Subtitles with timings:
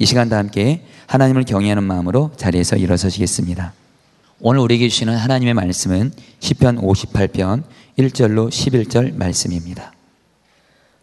[0.00, 3.72] 이 시간 다 함께 하나님을 경외하는 마음으로 자리에서 일어서시겠습니다.
[4.40, 7.64] 오늘 우리에게 주시는 하나님의 말씀은 시편 58편
[7.98, 9.92] 1절로 11절 말씀입니다.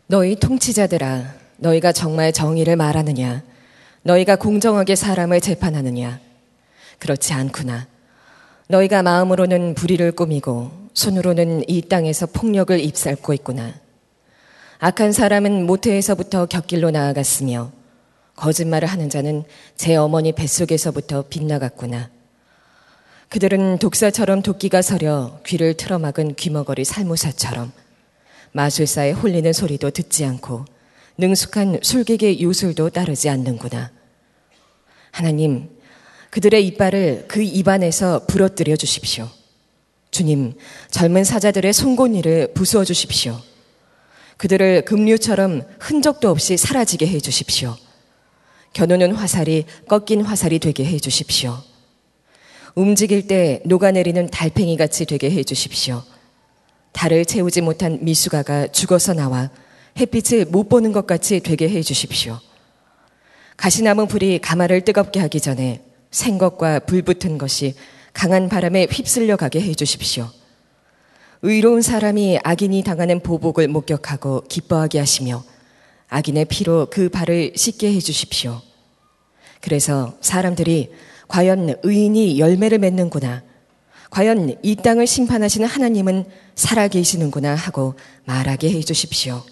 [0.07, 1.25] 너희 통치자들아
[1.57, 3.43] 너희가 정말 정의를 말하느냐
[4.03, 6.19] 너희가 공정하게 사람을 재판하느냐
[6.99, 7.87] 그렇지 않구나
[8.69, 13.73] 너희가 마음으로는 불의를 꾸미고 손으로는 이 땅에서 폭력을 입살고 있구나
[14.79, 17.71] 악한 사람은 모태에서부터 곁길로 나아갔으며
[18.35, 19.43] 거짓말을 하는 자는
[19.75, 22.09] 제 어머니 뱃속에서부터 빗나갔구나.
[23.29, 27.71] 그들은 독사처럼 도끼가 서려 귀를 틀어막은 귀머거리 살모사처럼
[28.51, 30.65] 마술사의 홀리는 소리도 듣지 않고
[31.17, 33.91] 능숙한 술객의 요술도 따르지 않는구나.
[35.11, 35.69] 하나님,
[36.29, 39.29] 그들의 이빨을 그 입안에서 부러뜨려 주십시오.
[40.11, 40.53] 주님,
[40.91, 43.39] 젊은 사자들의 송곳니를 부수어 주십시오.
[44.37, 47.77] 그들을 급류처럼 흔적도 없이 사라지게 해 주십시오.
[48.75, 51.57] 겨누는 화살이 꺾인 화살이 되게 해 주십시오.
[52.75, 56.03] 움직일 때 녹아내리는 달팽이 같이 되게 해 주십시오.
[56.91, 59.49] 달을 채우지 못한 미숙아가 죽어서 나와
[59.97, 62.37] 햇빛을 못 보는 것 같이 되게 해 주십시오.
[63.55, 65.81] 가시나무 불이 가마를 뜨겁게 하기 전에
[66.11, 67.75] 생것과 불 붙은 것이
[68.11, 70.27] 강한 바람에 휩쓸려 가게 해 주십시오.
[71.43, 75.45] 의로운 사람이 악인이 당하는 보복을 목격하고 기뻐하게 하시며
[76.15, 78.61] 악인의 피로 그 발을 씻게 해 주십시오.
[79.59, 80.93] 그래서 사람들이
[81.27, 83.43] 과연 의인이 열매를 맺는구나.
[84.11, 86.23] 과연 이 땅을 심판하시는 하나님은
[86.55, 89.43] 살아계시는구나 하고 말하게 해 주십시오.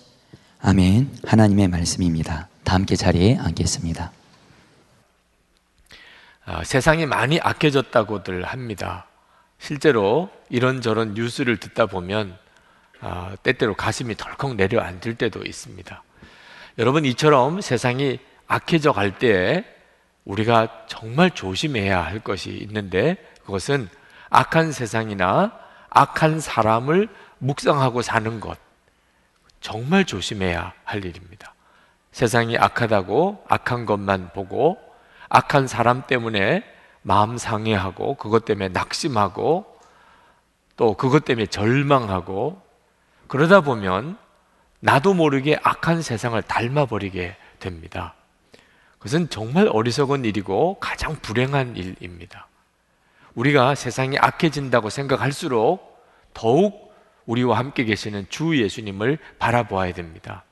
[0.61, 1.11] 아멘.
[1.25, 2.47] 하나님의 말씀입니다.
[2.64, 4.14] 다 함께 자리에 앉겠습니다.
[6.45, 9.08] 아, 세상이 많이 악해졌다고들 합니다.
[9.59, 12.38] 실제로 이런저런 뉴스를 듣다 보면
[13.02, 16.03] 아, 때때로 가슴이 덜컥 내려앉을 때도 있습니다.
[16.79, 19.63] 여러분 이처럼 세상이 악해져 갈때
[20.25, 23.88] 우리가 정말 조심해야 할 것이 있는데 그것은
[24.29, 25.51] 악한 세상이나
[25.89, 28.57] 악한 사람을 묵상하고 사는 것
[29.61, 31.53] 정말 조심해야 할 일입니다.
[32.11, 34.79] 세상이 악하다고 악한 것만 보고
[35.29, 36.63] 악한 사람 때문에
[37.03, 39.66] 마음 상해하고 그것 때문에 낙심하고
[40.75, 42.59] 또 그것 때문에 절망하고
[43.28, 44.17] 그러다 보면
[44.83, 48.16] 나도 모르게 악한 세상을 닮아버리게 됩니다.
[48.97, 52.49] 그것은 정말 어리석은 일이고 가장 불행한 일입니다.
[53.33, 56.93] 우리가 세상이 악해진다고 생각할수록 더욱
[57.27, 60.43] 우리와 함께 계시는 주 예수님을 바라보아야 됩니다.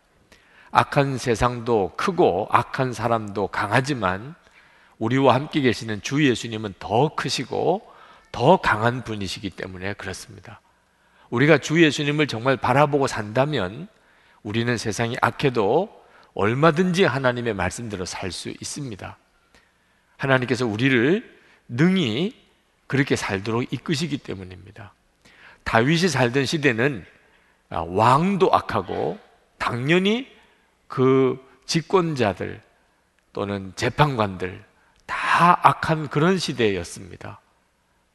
[0.72, 4.36] 악한 세상도 크고 악한 사람도 강하지만
[4.98, 7.82] 우리와 함께 계시는 주 예수님은 더 크시고
[8.32, 10.62] 더 강한 분이시기 때문에 그렇습니다.
[11.32, 13.90] 우리가 주 예수님을 정말 바라보고 산다면
[14.44, 16.02] 우리는 세상이 악해도
[16.34, 19.18] 얼마든지 하나님의 말씀대로 살 수 있습니다.
[20.18, 22.36] 하나님께서 우리를 능히
[22.88, 24.94] 그렇게 살도록 이끄시기 때문입니다.
[25.64, 27.06] 다윗이 살던 시대는
[27.70, 29.20] 아, 왕도 악하고
[29.58, 30.28] 당연히
[30.88, 32.62] 그 집권자들
[33.34, 34.64] 또는 재판관들
[35.06, 37.40] 다 악한 그런 시대였습니다.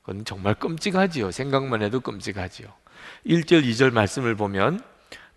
[0.02, 1.30] 그건 정말 끔찍하지요.
[1.30, 2.68] 생각만 해도 끔찍하지요.
[3.26, 4.80] 1절, 2절 말씀을 보면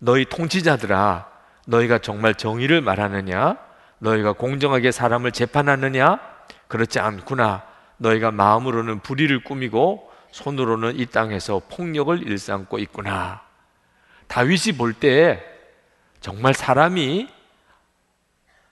[0.00, 1.28] 너희 통치자들아
[1.66, 3.56] 너희가 정말 정의를 말하느냐?
[3.98, 6.18] 너희가 공정하게 사람을 재판하느냐?
[6.68, 7.62] 그렇지 않구나.
[7.98, 13.42] 너희가 마음으로는 불의를 꾸미고 손으로는 이 땅에서 폭력을 일삼고 있구나.
[14.26, 15.44] 다윗이 볼 때
[16.20, 17.28] 정말 사람이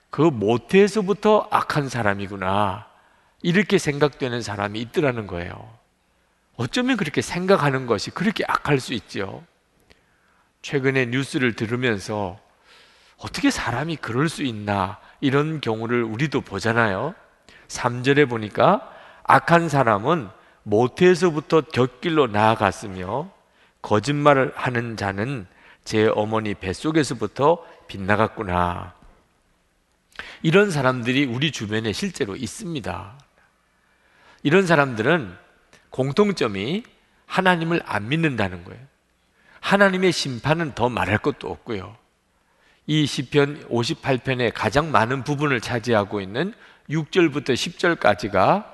[0.09, 2.87] 그 모태에서부터 악한 사람이구나.
[3.43, 5.77] 이렇게 생각되는 사람이 있더라는 거예요.
[6.55, 9.43] 어쩌면 그렇게 생각하는 것이 그렇게 악할 수 있죠
[10.61, 12.39] 최근에 뉴스를 들으면서
[13.17, 17.15] 어떻게 사람이 그럴 수 있나 이런 경우를 우리도 보잖아요.
[17.67, 18.91] 3절에 보니까
[19.23, 20.29] 악한 사람은
[20.63, 23.31] 모태에서부터 곁길로 나아갔으며
[23.81, 25.47] 거짓말을 하는 자는
[25.83, 28.93] 제 어머니 뱃속에서부터 빗나갔구나.
[30.41, 33.19] 이런 사람들이 우리 주변에 실제로 있습니다.
[34.43, 35.35] 이런 사람들은
[35.89, 36.83] 공통점이
[37.25, 38.81] 하나님을 안 믿는다는 거예요.
[39.61, 41.95] 하나님의 심판은 더 말할 것도 없고요.
[42.87, 46.53] 이 시편 58편의 가장 많은 부분을 차지하고 있는
[46.89, 48.65] 6절부터 10절까지가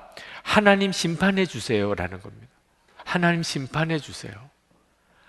[0.42, 2.46] 하나님 심판해 주세요라는 겁니다.
[3.04, 4.32] 하나님 심판해 주세요.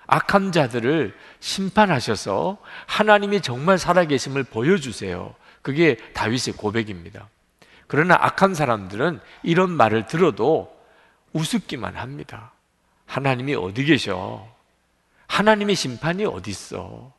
[0.08, 5.36] 악한 자들을 심판하셔서 하나님이 정말 살아계심을 보여주세요.
[5.62, 7.28] 그게 다윗의 고백입니다.
[7.88, 10.74] 그러나 악한 사람들은 이런 말을 들어도
[11.34, 12.54] 우습기만 합니다.
[13.06, 14.48] 하나님이 어디 계셔?
[15.28, 17.14] 하나님의 심판이 어디 있어?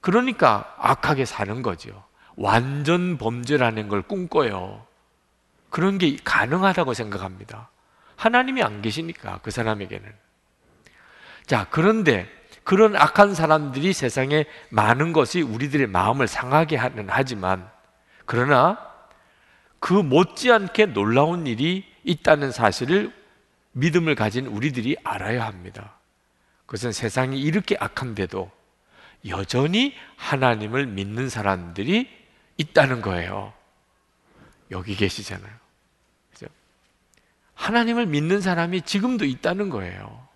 [0.00, 2.04] 그러니까 악하게 사는 거죠.
[2.36, 4.86] 완전 범죄라는 걸 꿈꿔요.
[5.70, 7.70] 그런 게 가능하다고 생각합니다.
[8.16, 10.12] 하나님이 안 계시니까 그 사람에게는.
[11.46, 12.28] 자, 그런데
[12.64, 17.68] 그런 악한 사람들이 세상에 많은 것이 우리들의 마음을 상하게 하는 하지만
[18.24, 18.78] 그러나
[19.78, 23.12] 그 못지않게 놀라운 일이 있다는 사실을
[23.72, 25.95] 믿음을 가진 우리들이 알아야 합니다.
[26.66, 28.50] 그것은 세상이 이렇게 악한데도
[29.28, 32.08] 여전히 하나님을 믿는 사람들이
[32.58, 33.52] 있다는 거예요.
[34.70, 35.52] 여기 계시잖아요.
[36.32, 36.46] 그죠?
[37.54, 40.26] 하나님을 믿는 사람이 지금도 있다는 거예요.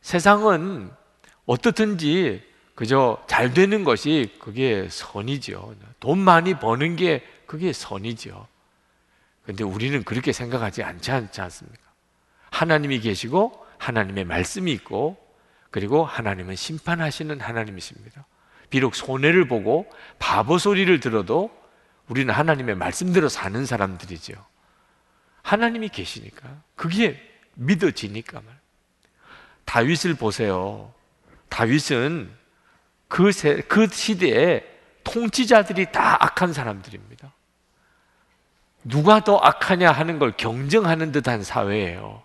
[0.00, 0.90] 세상은
[1.46, 2.42] 어떻든지
[2.74, 5.74] 그저 잘 되는 것이 그게 선이죠.
[6.00, 8.48] 돈 많이 버는 게 그게 선이죠.
[9.44, 11.82] 근데 우리는 그렇게 생각하지 않지 않지 않습니까?
[12.50, 15.23] 하나님이 계시고 하나님의 말씀이 있고
[15.74, 18.24] 그리고 하나님은 심판하시는 하나님이십니다.
[18.70, 19.90] 비록 손해를 보고
[20.20, 21.50] 바보 소리를 들어도
[22.06, 24.34] 우리는 하나님의 말씀대로 사는 사람들이죠.
[25.42, 27.20] 하나님이 계시니까 그게
[27.54, 28.56] 믿어지니까 말.
[29.64, 30.94] 다윗을 보세요.
[31.48, 32.30] 다윗은
[33.08, 34.62] 그, 세, 그 시대에
[35.02, 37.32] 통치자들이 다 악한 사람들입니다.
[38.84, 42.22] 누가 더 악하냐 하는 걸 경쟁하는 듯한 사회예요.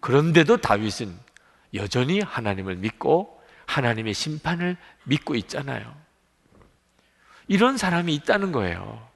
[0.00, 1.31] 그런데도 다윗은
[1.74, 5.94] 여전히 하나님을 믿고 하나님의 심판을 믿고 있잖아요.
[7.48, 9.06] 이런 사람이 있다는 거예요.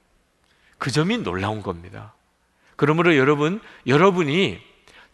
[0.77, 2.13] 그 점이 놀라운 겁니다.
[2.75, 4.61] 그러므로 여러분, 여러분이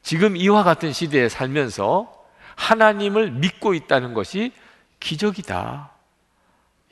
[0.02, 2.12] 지금 이와 같은 시대에 살면서
[2.56, 4.52] 하나님을 믿고 있다는 것이
[5.00, 5.92] 기적이다.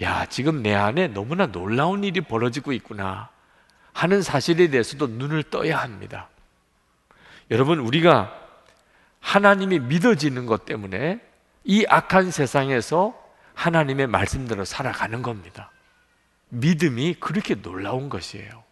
[0.02, 3.30] 야, 지금 내 안에 너무나 놀라운 일이 벌어지고 있구나
[3.94, 6.30] 하는 사실에 대해서도 눈을 떠야 합니다.
[7.52, 8.41] 여러분, 우리가
[9.22, 11.20] 하나님이 믿어지는 것 때문에
[11.64, 13.18] 이 악한 세상에서
[13.54, 15.72] 하나님의 말씀대로 살아가는 겁니다.
[16.50, 18.64] 믿음이 그렇게 놀라운 것이에요.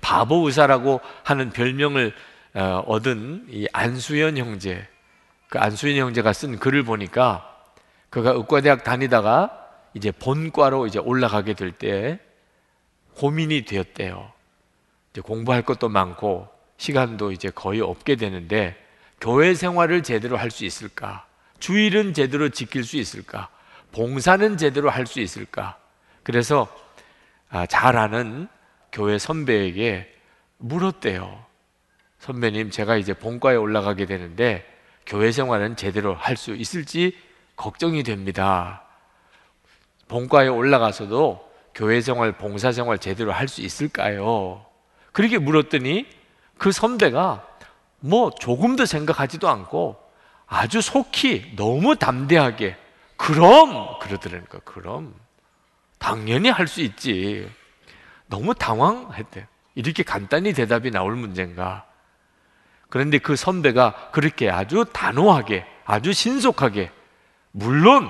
[0.00, 2.14] 바보 의사라고 하는 별명을
[2.54, 4.86] 어, 얻은 이 안수연 형제,
[5.48, 7.56] 그 안수연 형제가 쓴 글을 보니까
[8.10, 12.20] 그가 의과대학 다니다가 이제 본과로 이제 올라가게 될 때
[13.18, 14.32] 고민이 되었대요.
[15.12, 18.76] 이제 공부할 것도 많고 시간도 이제 거의 없게 되는데
[19.20, 21.26] 교회 생활을 제대로 할 수 있을까?
[21.58, 23.48] 주일은 제대로 지킬 수 있을까?
[23.92, 25.78] 봉사는 제대로 할 수 있을까?
[26.22, 26.68] 그래서
[27.50, 28.48] 아, 잘 아는
[28.92, 30.14] 교회 선배에게
[30.58, 31.44] 물었대요.
[32.20, 34.66] 선배님, 제가 이제 본과에 올라가게 되는데
[35.06, 37.16] 교회 생활은 제대로 할 수 있을지
[37.56, 38.82] 걱정이 됩니다.
[40.08, 44.64] 본과에 올라가서도 교회 생활, 봉사 생활 제대로 할 수 있을까요?
[45.12, 46.06] 그렇게 물었더니
[46.58, 47.46] 그 선배가
[48.00, 49.96] 뭐 조금도 생각하지도 않고
[50.46, 52.76] 아주 속히 너무 담대하게
[53.16, 55.14] 그럼 그러더라니까 그럼.
[55.98, 57.50] 당연히 할 수 있지.
[58.28, 59.46] 너무 당황했대.
[59.74, 61.84] 이렇게 간단히 대답이 나올 문제인가?
[62.88, 66.90] 그런데 그 선배가 그렇게 아주 단호하게 아주 신속하게
[67.50, 68.08] 물론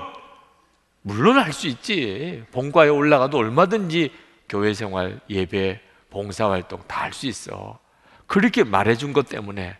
[1.01, 2.43] 물론 할 수 있지.
[2.51, 4.13] 본과에 올라가도 얼마든지
[4.47, 5.81] 교회 생활 예배
[6.11, 7.79] 봉사활동 다 할 수 있어
[8.29, 9.75] 그렇게 말해준 것 때문에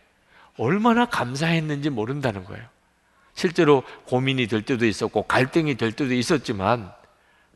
[0.57, 2.65] 얼마나 감사했는지 모른다는 거예요.
[3.35, 6.91] 실제로 고민이 될 때도 있었고 갈등이 될 때도 있었지만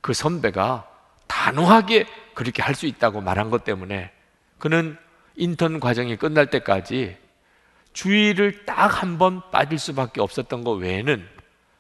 [0.02, 0.88] 그 선배가
[1.28, 2.06] 단호하게
[2.36, 4.12] 그렇게 할 수 있다고 말한 것 때문에
[4.60, 4.96] 그는
[5.36, 7.18] 인턴 과정이 끝날 때까지
[7.94, 11.28] 주의를 딱 한 번 빠질 수밖에 없었던 것 외에는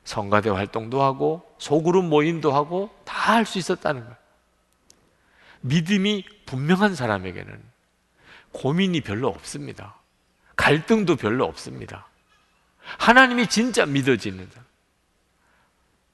[0.06, 4.16] 성가대 활동도 하고 소그룹 모임도 하고 다 할 수 있었다는 거예요.
[5.62, 7.73] 믿음이 분명한 사람에게는
[8.54, 9.96] 고민이 별로 없습니다.
[10.56, 12.08] 갈등도 별로 없습니다.
[12.98, 14.64] 하나님이 진짜 믿어지는 사람.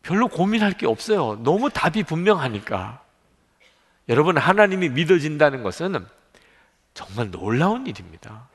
[0.01, 1.35] 별로 고민할 게 없어요.
[1.43, 3.03] 너무 답이 분명하니까.
[4.07, 6.05] 여러분, 하나님이 믿어진다는 것은
[6.93, 8.47] 정말 놀라운 일입니다.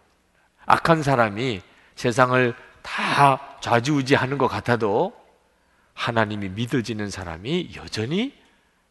[0.66, 1.60] 악한 사람이
[1.94, 5.14] 세상을 다 좌지우지 하는 것 같아도
[5.94, 8.36] 하나님이 믿어지는 사람이 여전히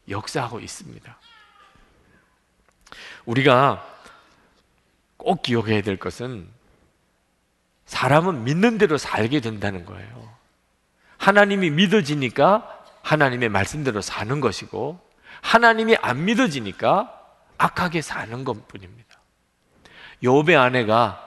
[0.08, 1.18] 역사하고 있습니다.
[3.26, 3.93] 우리가
[5.24, 6.46] 꼭 기억해야 될 것은
[7.86, 10.28] 사람은 믿는 대로 살게 된다는 거예요.
[11.16, 15.00] 하나님이 믿어지니까 하나님의 말씀대로 사는 것이고
[15.40, 17.10] 하나님이 안 믿어지니까
[17.56, 19.18] 악하게 사는 것뿐입니다.
[20.22, 21.20] 욥의 아내가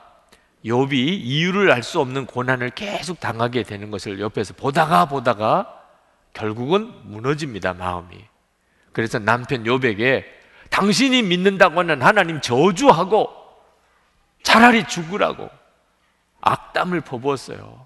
[0.64, 5.74] 욥이 이유를 알 수 없는 고난을 계속 당하게 되는 것을 옆에서 보다가 보다가
[6.34, 8.16] 결국은 무너집니다, 마음이.
[8.92, 10.24] 그래서 남편 욥에게
[10.70, 13.47] 당신이 믿는다고 하는 하나님 저주하고
[14.48, 15.50] 차라리 죽으라고
[16.40, 17.86] 악담을 퍼부었어요.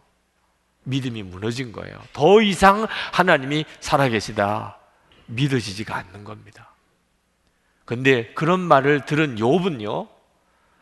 [0.83, 1.99] 믿음이 무너진 거예요.
[2.13, 4.77] 더 이상 하나님이 살아계시다
[5.25, 6.69] 믿어지지가 않는 겁니다.
[7.83, 10.07] 근데 그런 말을 들은 욥은요.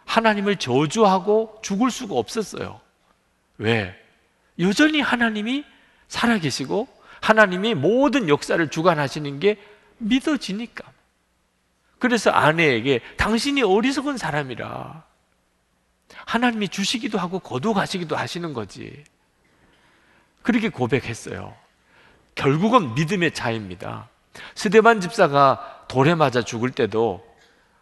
[0.04, 2.82] 하나님을 저주하고 죽을 수가 없었어요.
[3.58, 3.96] 왜?
[4.60, 5.64] 여전히 하나님이
[6.10, 6.90] 살아계시고
[7.22, 9.58] 하나님이 모든 역사를 주관하시는 게
[10.00, 10.92] 믿어지니까.
[12.00, 15.08] 그래서 아내에게 당신이 어리석은 사람이라
[16.26, 19.04] 하나님이 주시기도 하고 거두가시기도 하시는 거지.
[20.42, 21.56] 그렇게 고백했어요.
[22.36, 24.10] 결국은 믿음의 차이입니다.
[24.56, 27.26] 스데반 집사가 돌에 맞아 죽을 때도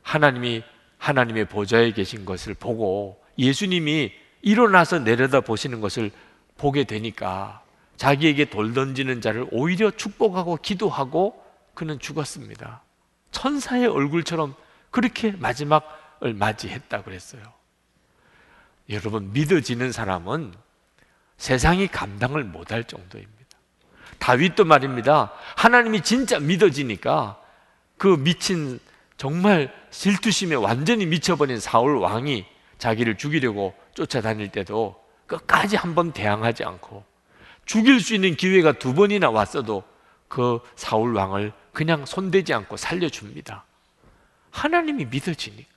[0.01, 0.63] 하나님이
[0.97, 6.11] 하나님의 보좌에 계신 것을 보고 예수님이 일어나서 내려다 보시는 것을
[6.57, 7.61] 보게 되니까
[7.97, 11.43] 자기에게 돌 던지는 자를 오히려 축복하고 기도하고
[11.73, 12.81] 그는 죽었습니다.
[13.31, 14.55] 천사의 얼굴처럼
[14.89, 17.56] 그렇게 마지막을 맞이했다 그랬어요.
[18.89, 20.53] 여러분 믿어지는 사람은
[21.37, 23.35] 세상이 감당을 못할 정도입니다.
[24.19, 25.31] 다윗도 말입니다.
[25.55, 27.39] 하나님이 진짜 믿어지니까
[27.97, 28.79] 그 미친
[29.17, 32.45] 정말 질투심에 완전히 미쳐버린 사울 왕이
[32.77, 37.03] 자기를 죽이려고 쫓아다닐 때도 끝까지 한 번 대항하지 않고
[37.65, 39.83] 죽일 수 있는 기회가 두 번이나 왔어도
[40.27, 43.65] 그 사울 왕을 그냥 손대지 않고 살려줍니다.
[44.51, 45.76] 하나님이 믿어지니까.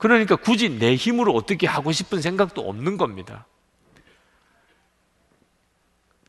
[0.00, 3.46] 그러니까 굳이 내 힘으로 어떻게 하고 싶은 생각도 없는 겁니다.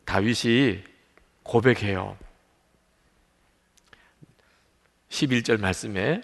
[0.04, 0.84] 다윗이
[1.44, 2.18] 고백해요.
[5.10, 6.22] 11절 말씀에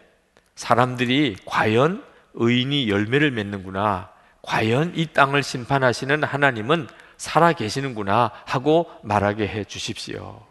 [0.55, 4.11] 사람들이 과연 의인이 열매를 맺는구나.
[4.41, 10.45] 과연 이 땅을 심판하시는 하나님은 살아 계시는구나 하고 말하게 해 주십시오.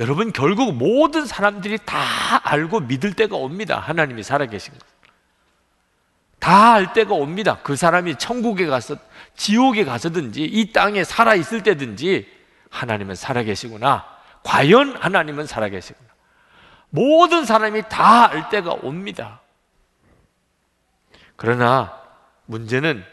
[0.00, 1.98] 여러분 결국 모든 사람들이 다
[2.44, 3.78] 알고 믿을 때가 옵니다.
[3.78, 4.97] 하나님이 살아 계신 것.
[6.38, 7.58] 다 알 때가 옵니다.
[7.62, 8.96] 그 사람이 천국에 가서
[9.36, 12.28] 지옥에 가서든지 이 땅에 살아 있을 때든지
[12.70, 14.06] 하나님은 살아 계시구나.
[14.44, 16.08] 과연 하나님은 살아 계시구나.
[16.90, 19.40] 모든 사람이 다 알 때가 옵니다.
[21.36, 21.94] 그러나
[22.46, 23.04] 문제는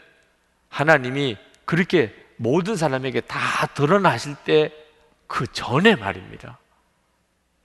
[0.68, 4.86] 하나님이 그렇게 모든 사람에게 다 드러나실 때
[5.26, 6.58] 그 전에 말입니다.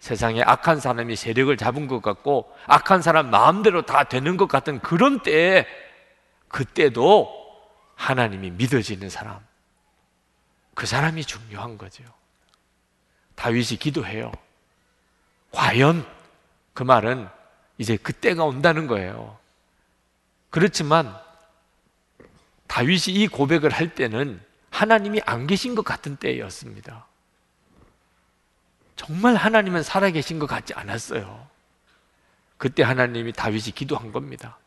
[0.01, 5.21] 세상에 악한 사람이 세력을 잡은 것 같고 악한 사람 마음대로 다 되는 것 같은 그런
[5.21, 5.67] 때에
[6.47, 7.31] 그때도
[7.95, 9.39] 하나님이 믿어지는 사람
[10.73, 12.03] 그 사람이 중요한 거죠.
[13.35, 14.31] 다윗이 기도해요.
[15.51, 16.03] 과연
[16.73, 17.29] 그 말은
[17.77, 19.37] 이제 그때가 온다는 거예요.
[20.49, 21.15] 그렇지만
[22.65, 24.41] 다윗이 이 고백을 할 때는
[24.71, 27.05] 하나님이 안 계신 것 같은 때였습니다.
[29.01, 31.47] 정말 하나님은 살아계신 것 같지 않았어요.
[32.59, 34.59] 그때 하나님이 다윗이 기도한 겁니다.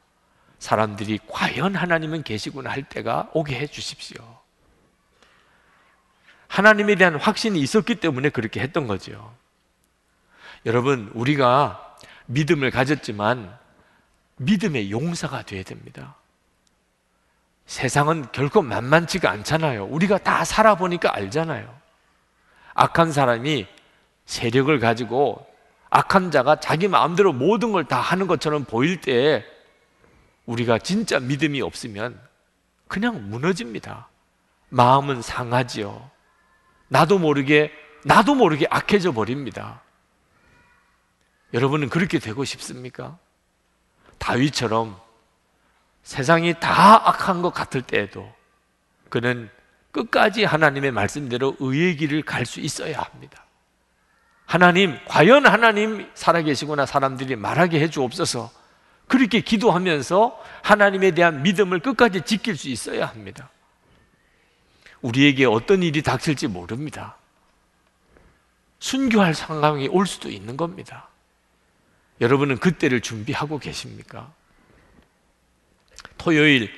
[0.59, 4.41] 사람들이 과연 하나님은 계시구나 할 때가 오게 해 주십시오.
[6.49, 9.33] 하나님에 대한 확신이 있었기 때문에 그렇게 했던 거죠.
[10.67, 13.57] 여러분, 우리가 믿음을 가졌지만
[14.39, 16.17] 믿음의 용사가 되어야 됩니다.
[17.67, 19.85] 세상은 결코 만만치가 않잖아요.
[19.85, 21.73] 우리가 다 살아보니까 알잖아요.
[22.75, 23.69] 악한 사람이
[24.27, 25.47] 세력을 가지고
[25.91, 29.45] 악한 자가 자기 마음대로 모든 걸 다 하는 것처럼 보일 때
[30.47, 32.21] 우리가 진짜 믿음이 없으면
[32.89, 34.09] 그냥 무너집니다.
[34.71, 36.11] 마음은 상하지요.
[36.89, 37.73] 나도 모르게,
[38.05, 39.83] 나도 모르게 악해져 버립니다.
[41.55, 43.19] 여러분은 그렇게 되고 싶습니까?
[44.19, 45.01] 다윗처럼
[46.03, 48.31] 세상이 다 악한 것 같을 때에도
[49.09, 49.49] 그는
[49.93, 53.44] 끝까지 하나님의 말씀대로 의의 길을 갈 수 있어야 합니다.
[54.55, 58.53] 하나님, 과연 하나님 살아계시구나 사람들이 말하게 해 주옵소서.
[59.09, 63.51] 그렇게 기도하면서 하나님에 대한 믿음을 끝까지 지킬 수 있어야 합니다.
[65.03, 67.17] 우리에게 어떤 일이 닥칠지 모릅니다.
[68.79, 71.09] 순교할 상황이 올 수도 있는 겁니다.
[72.21, 74.33] 여러분은 그때를 준비하고 계십니까?
[76.17, 76.71] 토요일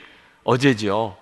[0.45, 1.19] 어제죠.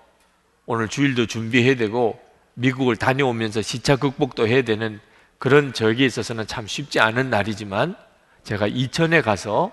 [0.67, 5.01] 오늘 주일도 준비해야 되고 미국을 다녀오면서 시차 극복도 해야 되는
[5.38, 7.97] 그런 저에게 있어서는 참 쉽지 않은 날이지만
[8.45, 9.73] 제가 이천에 가서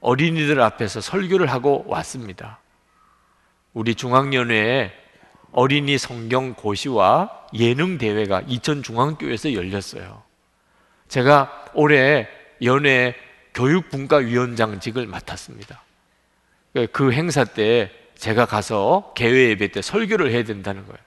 [0.00, 2.60] 어린이들 앞에서 설교를 하고 왔습니다.
[3.72, 4.92] 우리 중앙연회에
[5.52, 10.22] 어린이 성경 고시와 예능 대회가 이천 중앙교회에서 열렸어요.
[11.08, 12.28] 제가 올해
[12.62, 13.14] 연회
[13.54, 15.82] 교육분과위원장직을 맡았습니다.
[16.92, 20.98] 그 행사 때 제가 가서 개회 예배 때 설교를 해야 된다는 거예요.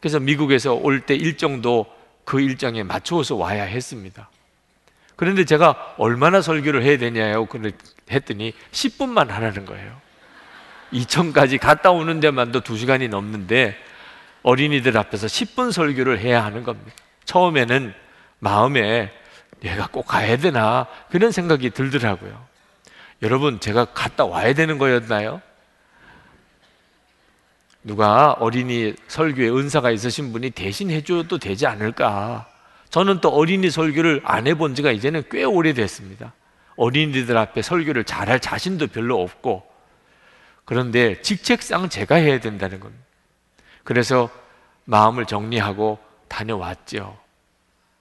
[0.00, 1.86] 그래서 미국에서 올 때 일정도
[2.24, 4.28] 그 일정에 맞추어서 와야 했습니다.
[5.16, 7.46] 그런데 제가 얼마나 설교를 해야 되냐고
[8.10, 10.00] 했더니 10분만 하라는 거예요.
[10.90, 13.76] 이천까지 갔다 오는 데만도 2시간이 넘는데
[14.42, 16.92] 어린이들 앞에서 10분 설교를 해야 하는 겁니다.
[17.24, 17.94] 처음에는
[18.38, 19.10] 마음에
[19.60, 22.44] 내가 꼭 가야 되나 그런 생각이 들더라고요.
[23.22, 25.40] 여러분, 제가 갔다 와야 되는 거였나요?
[27.84, 32.48] 누가 어린이 설교에 은사가 있으신 분이 대신 해줘도 되지 않을까?
[32.88, 36.32] 저는 또 어린이 설교를 안 해본 지가 이제는 꽤 오래됐습니다.
[36.76, 39.66] 어린이들 앞에 설교를 잘할 자신도 별로 없고,
[40.64, 43.04] 그런데 직책상 제가 해야 된다는 겁니다.
[43.84, 44.30] 그래서
[44.84, 45.98] 마음을 정리하고
[46.28, 47.18] 다녀왔죠.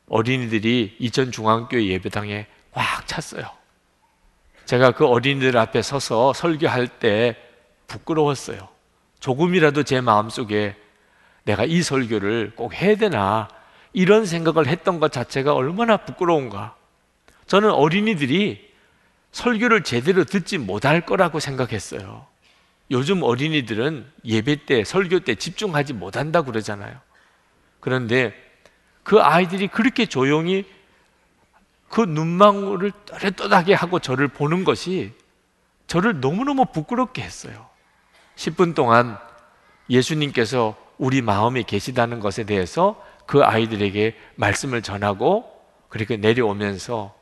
[0.07, 3.49] 어린이들이 이전 중앙교회 예배당에 꽉 찼어요.
[4.65, 7.35] 제가 그 어린이들 앞에 서서 설교할 때
[7.87, 8.72] 부끄러웠어요.
[9.23, 10.75] 조금이라도 제 마음속에
[11.45, 13.47] 내가 이 설교를 꼭 해야 되나
[13.93, 16.75] 이런 생각을 했던 것 자체가 얼마나 부끄러운가.
[17.47, 18.69] 저는 어린이들이
[19.31, 22.27] 설교를 제대로 듣지 못할 거라고 생각했어요.
[22.91, 26.93] 요즘 어린이들은 예배 때, 설교 때 집중하지 못한다 그러잖아요.
[27.79, 28.33] 그런데
[29.03, 30.65] 그 아이들이 그렇게 조용히
[31.87, 35.13] 그 눈망울을 또렷또하게 하고 저를 보는 것이
[35.87, 37.71] 저를 너무너무 부끄럽게 했어요.
[38.35, 39.17] 10분 동안
[39.89, 45.49] 예수님께서 우리 마음에 계시다는 것에 대해서 그 아이들에게 말씀을 전하고
[45.89, 47.13] 그렇게 내려오면서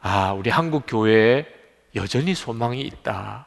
[0.00, 1.46] 아, 우리 한국 교회에
[1.94, 3.46] 여전히 소망이 있다.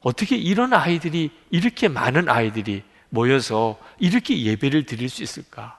[0.00, 5.78] 어떻게 이런 아이들이 이렇게 많은 아이들이 모여서 이렇게 예배를 드릴 수 있을까?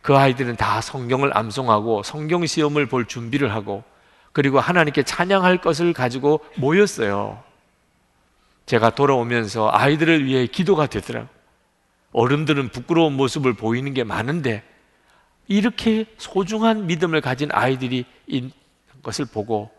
[0.00, 3.82] 그 아이들은 다 성경을 암송하고 성경 시험을 볼 준비를 하고
[4.32, 7.42] 그리고 하나님께 찬양할 것을 가지고 모였어요.
[8.68, 11.30] 제가 돌아오면서 아이들을 위해 기도가 되더라고요.
[12.12, 14.62] 어른들은 부끄러운 모습을 보이는 게 많은데
[15.46, 18.52] 이렇게 소중한 믿음을 가진 아이들이 있는
[19.02, 19.70] 것을 보고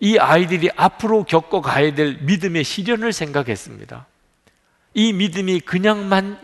[0.00, 4.04] 이 아이들이 앞으로 겪어가야 될 믿음의 시련을 생각했습니다.
[4.92, 6.38] 이 믿음이 그냥만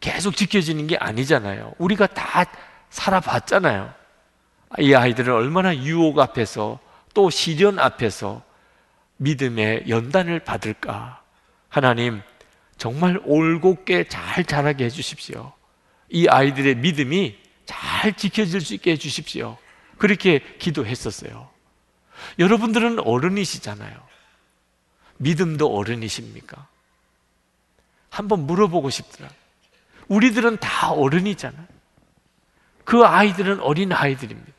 [0.00, 1.74] 계속 지켜지는 게 아니잖아요.
[1.76, 2.46] 우리가 다
[2.88, 3.92] 살아봤잖아요.
[4.78, 6.78] 이 아이들은 얼마나 유혹 앞에서
[7.12, 8.42] 또 시련 앞에서
[9.18, 11.23] 믿음의 연단을 받을까.
[11.74, 12.22] 하나님,
[12.76, 15.52] 정말 올곧게 잘 자라게 해주십시오.
[16.08, 19.58] 이 아이들의 믿음이 잘 지켜질 수 있게 해주십시오.
[19.98, 21.50] 그렇게 기도했었어요.
[22.38, 24.00] 여러분들은 어른이시잖아요.
[25.16, 26.68] 믿음도 어른이십니까?
[28.08, 29.28] 한번 물어보고 싶더라.
[30.06, 31.66] 우리들은 다 어른이잖아요.
[32.84, 34.52] 그 아이들은 어린 아이들입니다.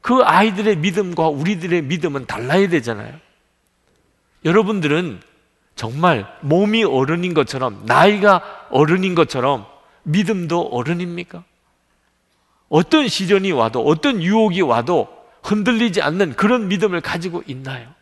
[0.00, 3.16] 그 아이들의 믿음과 우리들의 믿음은 달라야 되잖아요.
[4.44, 5.22] 여러분들은
[5.74, 9.66] 정말 몸이 어른인 것처럼, 나이가 어른인 것처럼
[10.04, 11.44] 믿음도 어른입니까?
[12.68, 15.08] 어떤 시련이 와도, 어떤 유혹이 와도
[15.42, 17.92] 흔들리지 않는 그런 믿음을 가지고 있나요?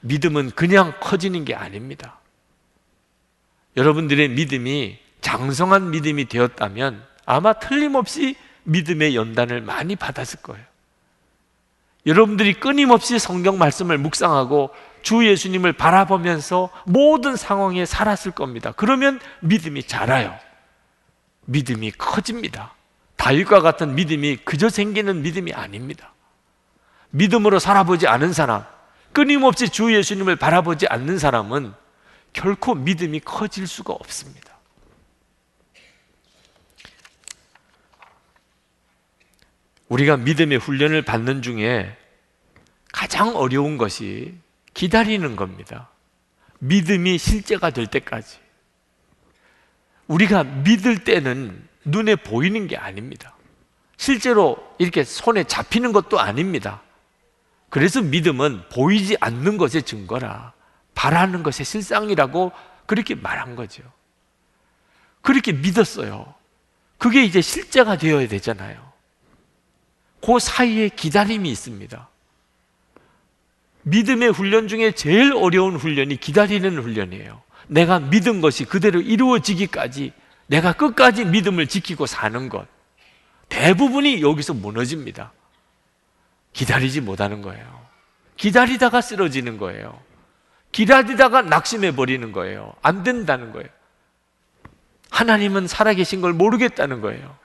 [0.00, 2.18] 믿음은 그냥 커지는 게 아닙니다.
[3.76, 10.64] 여러분들의 믿음이 장성한 믿음이 되었다면 아마 틀림없이 믿음의 연단을 많이 받았을 거예요.
[12.06, 14.70] 여러분들이 끊임없이 성경 말씀을 묵상하고
[15.06, 18.72] 주 예수님을 바라보면서 모든 상황에 살았을 겁니다.
[18.72, 20.36] 그러면 믿음이 자라요.
[21.44, 22.74] 믿음이 커집니다.
[23.14, 26.12] 다윗과 같은 믿음이 그저 생기는 믿음이 아닙니다.
[27.10, 28.64] 믿음으로 살아보지 않은 사람,
[29.12, 31.72] 끊임없이 주 예수님을 바라보지 않는 사람은
[32.32, 34.58] 결코 믿음이 커질 수가 없습니다.
[39.88, 41.96] 우리가 믿음의 훈련을 받는 중에
[42.92, 44.44] 가장 어려운 것이
[44.76, 45.88] 기다리는 겁니다.
[46.58, 48.38] 믿음이 실제가 될 때까지.
[50.06, 53.34] 우리가 믿을 때는 눈에 보이는 게 아닙니다.
[53.96, 56.82] 실제로 이렇게 손에 잡히는 것도 아닙니다.
[57.70, 60.52] 그래서 믿음은 보이지 않는 것의 증거라.
[60.94, 62.52] 바라는 것의 실상이라고
[62.84, 63.82] 그렇게 말한 거죠.
[65.22, 66.34] 그렇게 믿었어요.
[66.98, 68.92] 그게 이제 실제가 되어야 되잖아요.
[70.22, 72.08] 그 사이에 기다림이 있습니다.
[73.88, 77.40] 믿음의 훈련 중에 제일 어려운 훈련이 기다리는 훈련이에요.
[77.68, 80.12] 내가 믿은 것이 그대로 이루어지기까지
[80.48, 82.66] 내가 끝까지 믿음을 지키고 사는 것.
[83.48, 85.32] 대부분이 여기서 무너집니다.
[86.52, 87.86] 기다리지 못하는 거예요.
[88.36, 90.00] 기다리다가 쓰러지는 거예요.
[90.72, 92.74] 기다리다가 낙심해 버리는 거예요.
[92.82, 93.68] 안 된다는 거예요.
[95.10, 97.36] 하나님은 살아계신 걸 모르겠다는 거예요.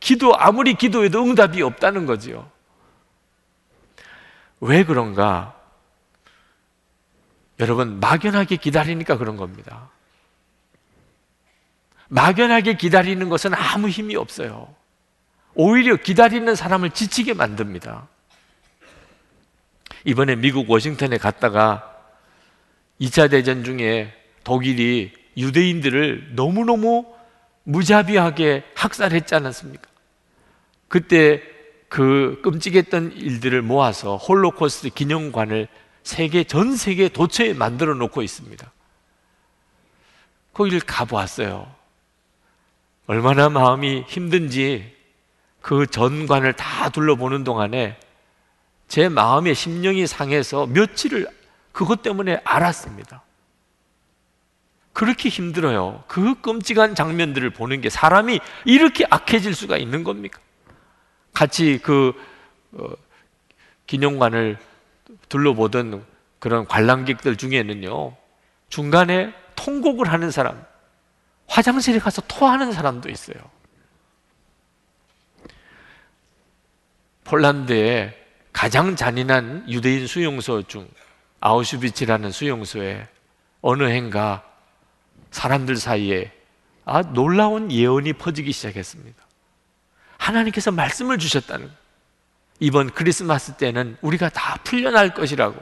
[0.00, 2.50] 기도 아무리 기도해도 응답이 없다는 거지요.
[4.60, 5.61] 왜 그런가?
[7.62, 9.88] 여러분 막연하게 기다리니까 그런 겁니다.
[12.08, 14.74] 막연하게 기다리는 것은 아무 힘이 없어요.
[15.54, 18.08] 오히려 기다리는 사람을 지치게 만듭니다.
[20.04, 21.88] 이번에 미국 워싱턴에 갔다가
[23.00, 27.06] 2차 대전 중에 독일이 유대인들을 너무너무
[27.62, 29.88] 무자비하게 학살했지 않았습니까?
[30.88, 31.40] 그때
[31.88, 35.68] 그 끔찍했던 일들을 모아서 홀로코스트 기념관을
[36.02, 38.70] 세계 전 세계 도처에 만들어 놓고 있습니다.
[40.52, 41.72] 거기를 가보았어요.
[43.06, 44.94] 얼마나 마음이 힘든지
[45.60, 47.98] 그 전관을 다 둘러보는 동안에
[48.88, 51.26] 제 마음의 심령이 상해서 며칠을
[51.72, 53.22] 그것 때문에 알았습니다.
[54.92, 56.04] 그렇게 힘들어요.
[56.06, 60.38] 그 끔찍한 장면들을 보는 게 사람이 이렇게 악해질 수가 있는 겁니까?
[61.32, 62.12] 같이 그
[62.72, 62.90] 어,
[63.86, 64.58] 기념관을
[65.28, 66.04] 둘러보던
[66.38, 68.16] 그런 관람객들 중에는요
[68.68, 70.64] 중간에 통곡을 하는 사람,
[71.46, 73.36] 화장실에 가서 토하는 사람도 있어요.
[77.24, 78.18] 폴란드의
[78.52, 80.88] 가장 잔인한 유대인 수용소 중
[81.40, 83.06] 아우슈비츠라는 수용소에
[83.60, 84.44] 어느 해인가
[85.30, 86.32] 사람들 사이에
[86.84, 89.22] 아 놀라운 예언이 퍼지기 시작했습니다.
[90.18, 91.70] 하나님께서 말씀을 주셨다는
[92.62, 95.60] 이번 크리스마스 때는 우리가 다 풀려날 것이라고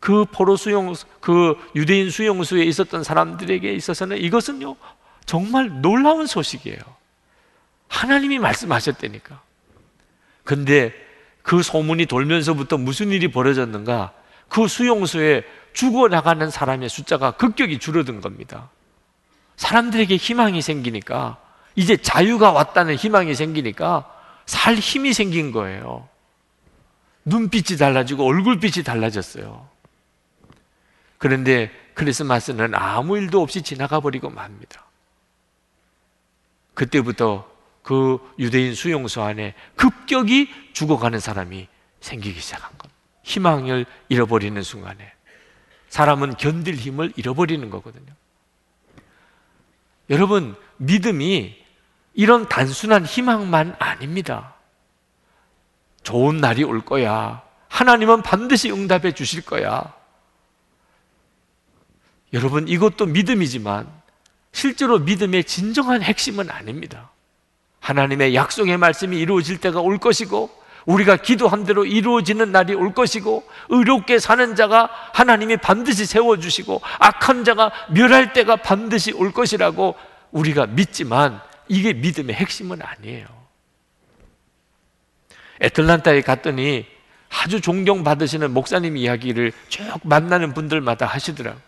[0.00, 4.74] 그 포로 수용 그 유대인 수용소에 있었던 사람들에게 있어서는 이것은요
[5.26, 6.78] 정말 놀라운 소식이에요.
[7.88, 9.42] 하나님이 말씀하셨다니까.
[10.44, 10.94] 근데
[11.42, 14.14] 그 소문이 돌면서부터 무슨 일이 벌어졌는가?
[14.48, 15.44] 그 수용소에
[15.74, 18.70] 죽어 나가는 사람의 숫자가 급격히 줄어든 겁니다.
[19.56, 21.36] 사람들에게 희망이 생기니까
[21.76, 26.08] 이제 자유가 왔다는 희망이 생기니까 살 힘이 생긴 거예요.
[27.24, 29.68] 눈빛이 달라지고 얼굴빛이 달라졌어요.
[31.18, 34.86] 그런데 크리스마스는 아무 일도 없이 지나가 버리고 맙니다.
[36.74, 37.50] 그때부터
[37.82, 41.68] 그 유대인 수용소 안에 급격히 죽어가는 사람이
[42.00, 42.98] 생기기 시작한 겁니다.
[43.22, 45.12] 희망을 잃어버리는 순간에
[45.88, 48.14] 사람은 견딜 힘을 잃어버리는 거거든요.
[50.08, 51.59] 여러분, 믿음이
[52.14, 54.54] 이런 단순한 희망만 아닙니다.
[56.02, 57.42] 좋은 날이 올 거야.
[57.68, 59.94] 하나님은 반드시 응답해 주실 거야.
[62.32, 63.88] 여러분, 이것도 믿음이지만
[64.52, 67.10] 실제로 믿음의 진정한 핵심은 아닙니다.
[67.80, 70.50] 하나님의 약속의 말씀이 이루어질 때가 올 것이고,
[70.86, 77.44] 우리가 기도한 대로 이루어지는 날이 올 것이고, 의롭게 사는 자가 하나님이 반드시 세워 주시고, 악한
[77.44, 79.94] 자가 멸할 때가 반드시 올 것이라고
[80.32, 83.26] 우리가 믿지만, 이게 믿음의 핵심은 아니에요.
[85.62, 86.84] 애틀란타에 갔더니
[87.28, 91.62] 아주 존경받으시는 목사님 이야기를 쭉 만나는 분들마다 하시더라고요.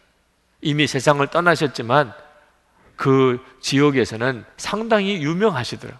[0.60, 2.12] 이미 세상을 떠나셨지만
[2.96, 5.98] 그 지역에서는 상당히 유명하시더라.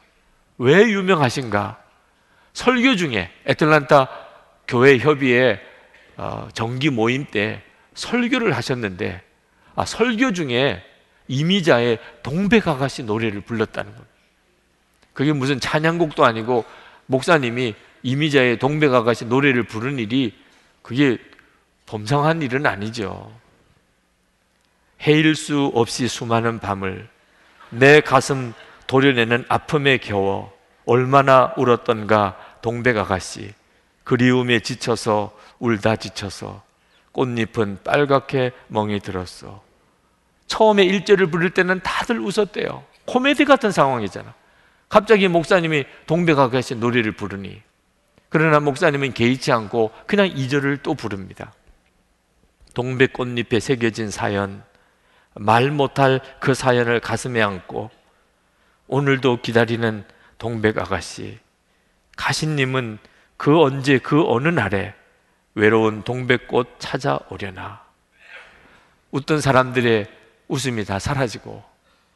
[0.58, 1.80] 왜 유명하신가?
[2.54, 4.08] 설교 중에 애틀란타
[4.66, 5.60] 교회 협의회
[6.16, 7.62] 어, 정기 모임 때
[7.94, 9.22] 설교를 하셨는데
[9.76, 10.84] 아, 설교 중에
[11.33, 14.12] 이미자의 동백아가씨 노래를 불렀다는 겁니다.
[15.14, 16.66] 그게 무슨 찬양곡도 아니고
[17.07, 20.37] 목사님이 이미자의 동백아가씨 노래를 부른 일이
[20.83, 21.16] 그게
[21.87, 23.33] 범상한 일은 아니죠.
[25.07, 27.09] 헤일 수 없이 수많은 밤을
[27.71, 28.53] 내 가슴
[28.87, 30.53] 도려내는 아픔에 겨워
[30.85, 33.55] 얼마나 울었던가 동백 아가씨
[34.05, 36.62] 그리움에 지쳐서 울다 지쳐서
[37.12, 39.71] 꽃잎은 빨갛게 멍이 들었어
[40.46, 42.85] 처음에 일절을 부를 때는 다들 웃었대요.
[43.07, 44.35] 코미디 같은 상황이잖아.
[44.88, 47.62] 갑자기 목사님이 동백 아가씨 노래를 부르니
[48.28, 51.52] 그러나 목사님은 개의치 않고 그냥 이절을또 부릅니다.
[52.74, 54.62] 동백 꽃잎에 새겨진 사연
[55.35, 57.90] 말 못할 그 사연을 가슴에 안고
[58.87, 60.05] 오늘도 기다리는
[60.38, 61.38] 동백 아가씨
[62.16, 62.98] 가신님은
[63.37, 64.94] 그 언제 그 어느 날에
[65.55, 67.83] 외로운 동백꽃 찾아오려나?
[69.11, 70.07] 웃던 사람들의
[70.52, 71.64] 웃음이 다 사라지고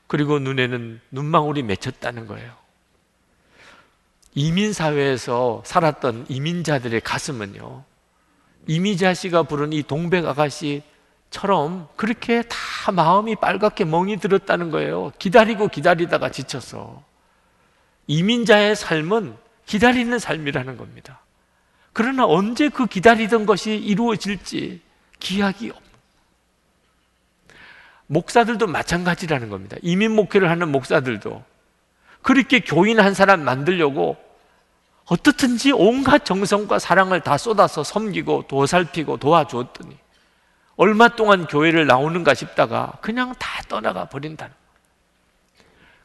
[0.07, 2.53] 그리고 눈에는 눈망울이 맺혔다는 거예요.
[4.35, 7.83] 이민 사회에서 살았던 이민자들의 가슴은요,
[8.66, 10.83] 이미자 씨가 부른 이 동백 아가씨
[11.31, 15.12] 처럼 그렇게 다 마음이 빨갛게 멍이 들었다는 거예요.
[15.18, 17.03] 기다리고 기다리다가 지쳐서.
[18.07, 21.20] 이민자의 삶은 기다리는 삶이라는 겁니다.
[21.94, 24.83] 그러나 언제 그 기다리던 것이 이루어질지
[25.18, 25.86] 기약이 없.
[28.07, 29.77] 목사들도 마찬가지라는 겁니다.
[29.83, 31.42] 이민 목회를 하는 목사들도
[32.23, 34.16] 그렇게 교인 한 사람 만들려고
[35.07, 39.97] 어떻든지 온갖 정성과 사랑을 다 쏟아서 섬기고 도살피고 도와주었더니
[40.77, 44.53] 얼마 동안 교회를 나오는가 싶다가 그냥 다 떠나가 버린다는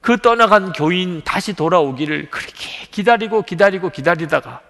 [0.01, 4.61] 그 떠나간 교인 다시 돌아오기를 그렇게 기다리고 기다리고 기다리다가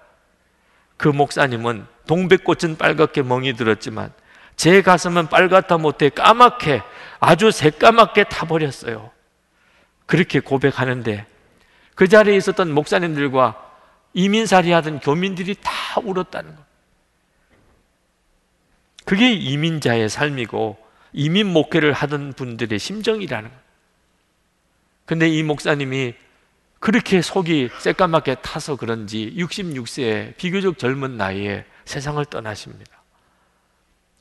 [0.98, 4.12] 그 목사님은 동백꽃은 빨갛게 멍이 들었지만
[4.56, 6.84] 제 가슴은 빨갛다 못해 까맣게
[7.22, 9.12] 아주 새까맣게 타버렸어요.
[10.08, 11.26] 그렇게 고백하는데
[11.96, 13.70] 그 자리에 있었던 목사님들과
[14.14, 15.72] 이민살이 하던 교민들이 다
[16.04, 16.66] 울었다는 것.
[19.06, 20.78] 그게 이민자의 삶이고
[21.14, 23.56] 이민 목회를 하던 분들의 심정이라는 것.
[25.06, 26.16] 근데 이 목사님이
[26.80, 33.04] 그렇게 속이 새까맣게 타서 그런지 66세에 비교적 젊은 나이에 세상을 떠나십니다.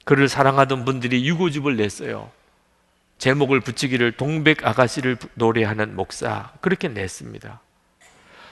[0.04, 2.30] 그를 사랑하던 분들이 유고집을 냈어요.
[3.20, 7.60] 제목을 붙이기를 동백 아가씨를 노래하는 목사 그렇게 냈습니다.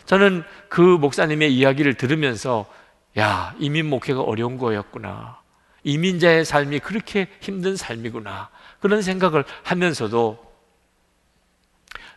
[0.05, 2.71] 저는 그 목사님의 이야기를 들으면서
[3.19, 5.41] 야 이민 목회가 어려운 거였구나
[5.85, 8.51] 이민자의 삶이 그렇게 힘든 삶이구나
[8.81, 10.47] 그런 생각을 하면서도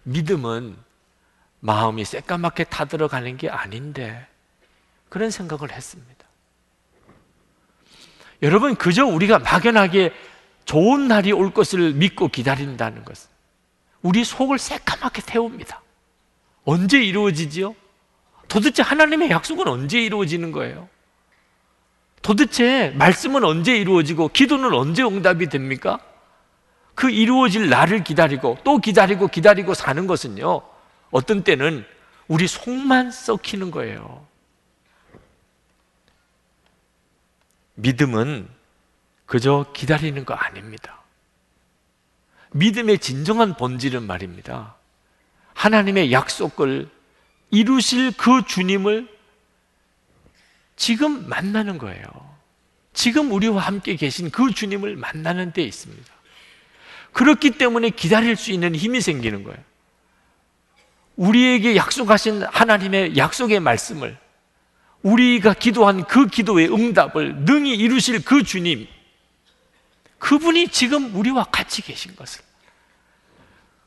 [0.03, 0.75] 믿음은
[1.61, 4.27] 마음이 새까맣게 타들어가는 게 아닌데
[5.07, 6.25] 그런 생각을 했습니다.
[8.41, 10.11] 여러분 그저 우리가 막연하게
[10.65, 13.29] 좋은 날이 올 것을 믿고 기다린다는 것은
[14.01, 15.81] 우리 속을 새까맣게 태웁니다.
[16.63, 17.75] 언제 이루어지지요?
[18.47, 20.89] 도대체 하나님의 약속은 언제 이루어지는 거예요?
[22.21, 25.99] 도대체 말씀은 언제 이루어지고 기도는 언제 응답이 됩니까?
[26.93, 30.61] 그 이루어질 날을 기다리고 또 기다리고 기다리고 사는 것은요,
[31.09, 31.85] 어떤 때는
[32.27, 34.25] 우리 속만 썩히는 거예요.
[37.75, 38.47] 믿음은
[39.31, 40.99] 그저 기다리는 거 아닙니다.
[42.51, 44.75] 믿음의 진정한 본질은 말입니다.
[45.53, 46.89] 하나님의 약속을
[47.49, 49.07] 이루실 그 주님을
[50.75, 52.03] 지금 만나는 거예요.
[52.91, 56.11] 지금 우리와 함께 계신 그 주님을 만나는 데 있습니다.
[57.13, 59.63] 그렇기 때문에 기다릴 수 있는 힘이 생기는 거예요.
[61.15, 64.17] 우리에게 약속하신 하나님의 약속의 말씀을
[65.03, 68.89] 우리가 기도한 그 기도의 응답을 능히 이루실 그 주님,
[70.21, 72.43] 그분이 지금 우리와 같이 계신 것을,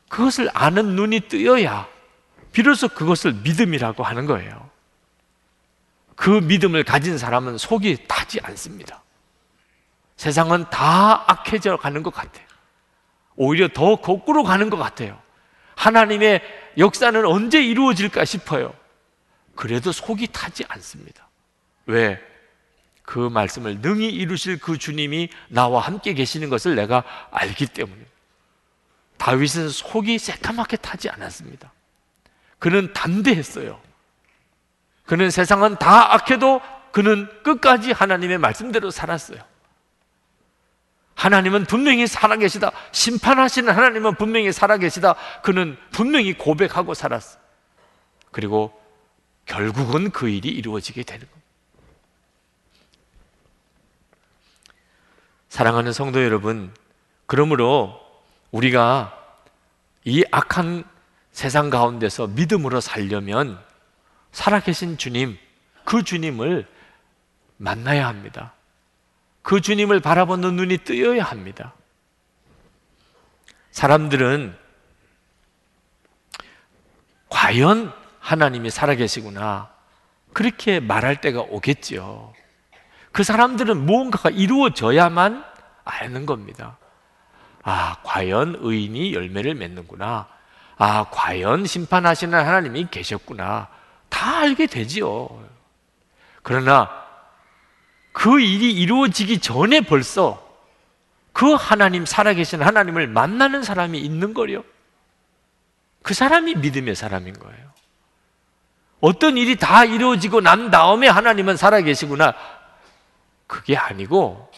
[0.09, 1.87] 그것을 아는 눈이 뜨여야
[2.51, 4.69] 비로소 그것을 믿음이라고 하는 거예요.
[6.15, 9.01] 그 믿음을 가진 사람은 속이 타지 않습니다.
[10.17, 12.45] 세상은 다 악해져 가는 것 같아요.
[13.35, 15.19] 오히려 더 거꾸로 가는 것 같아요.
[15.75, 16.41] 하나님의
[16.77, 18.73] 역사는 언제 이루어질까 싶어요.
[19.55, 21.29] 그래도 속이 타지 않습니다.
[21.85, 22.21] 왜?
[23.05, 28.01] 그 말씀을 능히 이루실 그 주님이 나와 함께 계시는 것을 내가 알기 때문에.
[29.17, 31.71] 다윗은 속이 새까맣게 타지 않았습니다.
[32.59, 33.79] 그는 담대했어요.
[35.05, 39.39] 그는 세상은 다 악해도 그는 끝까지 하나님의 말씀대로 살았어요.
[41.13, 42.71] 하나님은 분명히 살아계시다.
[42.91, 45.15] 심판하시는 하나님은 분명히 살아계시다.
[45.43, 47.39] 그는 분명히 고백하고 살았어.
[48.31, 48.79] 그리고
[49.45, 51.44] 결국은 그 일이 이루어지게 되는 겁니다.
[55.55, 56.69] 사랑하는 성도 여러분,
[57.27, 57.97] 그러므로
[58.51, 59.17] 우리가
[60.03, 60.83] 이 악한
[61.31, 63.57] 세상 가운데서 믿음으로 살려면
[64.33, 65.37] 살아계신 주님,
[65.85, 66.67] 그 주님을
[67.55, 68.51] 만나야 합니다.
[69.43, 71.73] 그 주님을 바라보는 눈이 뜨여야 합니다.
[73.71, 74.57] 사람들은
[77.29, 79.71] 과연 하나님이 살아계시구나.
[80.33, 82.33] 그렇게 말할 때가 오겠지요.
[83.15, 85.45] 그 사람들은 무언가가 이루어져야만
[85.85, 86.77] 아는 겁니다.
[87.63, 90.27] 아, 과연 의인이 열매를 맺는구나.
[90.77, 93.69] 아, 과연 심판하시는 하나님이 계셨구나.
[94.09, 95.29] 다 알게 되지요.
[96.43, 96.89] 그러나
[98.11, 100.45] 그 일이 이루어지기 전에 벌써
[101.31, 104.61] 그 하나님, 살아계신 하나님을 만나는 사람이 있는 거요.
[106.01, 107.65] 그 사람이 믿음의 사람인 거예요.
[108.99, 112.33] 어떤 일이 다 이루어지고 난 다음에 하나님은 살아계시구나.
[113.47, 114.51] 그게 아니고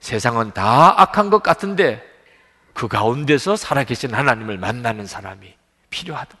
[0.00, 2.02] 세상은 다 악한 것 같은데
[2.74, 5.54] 그 가운데서 살아계신 하나님을 만나는 사람이
[5.90, 6.36] 필요하다.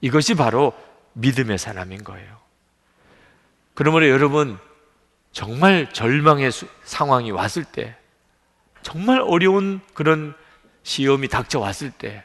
[0.00, 0.72] 이것이 바로
[1.12, 2.38] 믿음의 사람인 거예요.
[3.74, 4.58] 그러므로 여러분,
[5.32, 6.50] 정말 절망의
[6.84, 7.96] 상황이 왔을 때,
[8.82, 10.34] 정말 어려운 그런
[10.82, 12.24] 시험이 닥쳐왔을 때,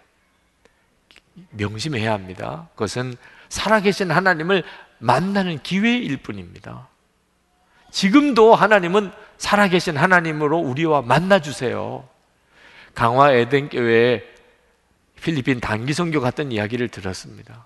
[1.51, 2.69] 명심해야 합니다.
[2.73, 3.15] 그것은
[3.49, 4.63] 살아계신 하나님을
[4.99, 6.87] 만나는 기회일 뿐입니다.
[7.95, 12.05] 지금도 하나님은 살아계신 하나님으로 우리와 만나주세요.
[12.93, 14.21] 강화 에덴교회
[15.21, 17.65] 필리핀 단기선교 갔던 이야기를 들었습니다.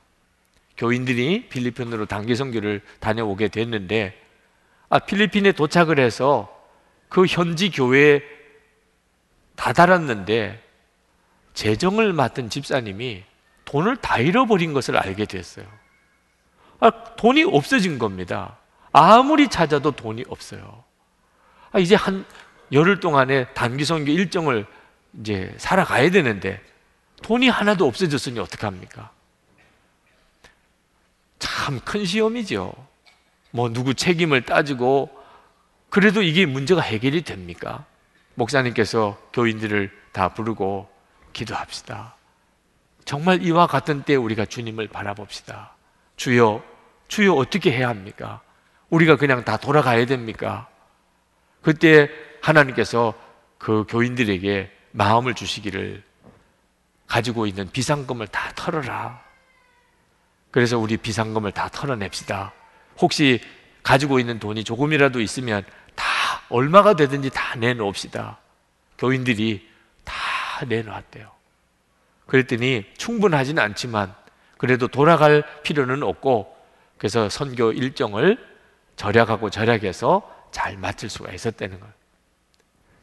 [0.77, 4.21] 교인들이 필리핀으로 단기선교를 다녀오게 됐는데
[4.89, 6.55] 아, 필리핀에 도착을 해서
[7.09, 8.21] 그 현지 교회에
[9.55, 10.63] 다다랐는데
[11.55, 13.23] 재정을 맡은 집사님이
[13.65, 15.65] 돈을 다 잃어버린 것을 알게 됐어요.
[16.81, 18.58] 아, 돈이 없어진 겁니다.
[18.91, 20.83] 아무리 찾아도 돈이 없어요.
[21.71, 22.25] 아, 이제 한
[22.71, 24.65] 열흘 동안에 단기 선교 일정을
[25.19, 26.61] 이제 살아가야 되는데
[27.21, 29.11] 돈이 하나도 없어졌으니 어떡합니까?
[31.39, 32.73] 참 큰 시험이죠.
[33.51, 35.09] 뭐 누구 책임을 따지고
[35.89, 37.85] 그래도 이게 문제가 해결이 됩니까?
[38.35, 40.89] 목사님께서 교인들을 다 부르고
[41.33, 42.15] 기도합시다.
[43.05, 45.75] 정말 이와 같은 때 우리가 주님을 바라봅시다.
[46.15, 46.63] 주여,
[47.07, 48.41] 주여 어떻게 해야 합니까?
[48.89, 50.67] 우리가 그냥 다 돌아가야 됩니까?
[51.61, 52.09] 그때
[52.41, 53.13] 하나님께서
[53.57, 56.03] 그 교인들에게 마음을 주시기를
[57.07, 59.21] 가지고 있는 비상금을 다 털어라.
[60.51, 62.53] 그래서 우리 비상금을 다 털어냅시다.
[62.99, 63.41] 혹시
[63.83, 65.63] 가지고 있는 돈이 조금이라도 있으면
[65.95, 66.05] 다
[66.49, 68.37] 얼마가 되든지 다 내놓읍시다.
[68.97, 69.67] 교인들이
[70.03, 71.31] 다 내놓았대요.
[72.25, 74.13] 그랬더니 충분하지는 않지만
[74.57, 76.55] 그래도 돌아갈 필요는 없고
[76.97, 78.48] 그래서 선교 일정을
[78.99, 81.93] 절약하고 절약해서 잘 마칠 수가 있었다는 거예요.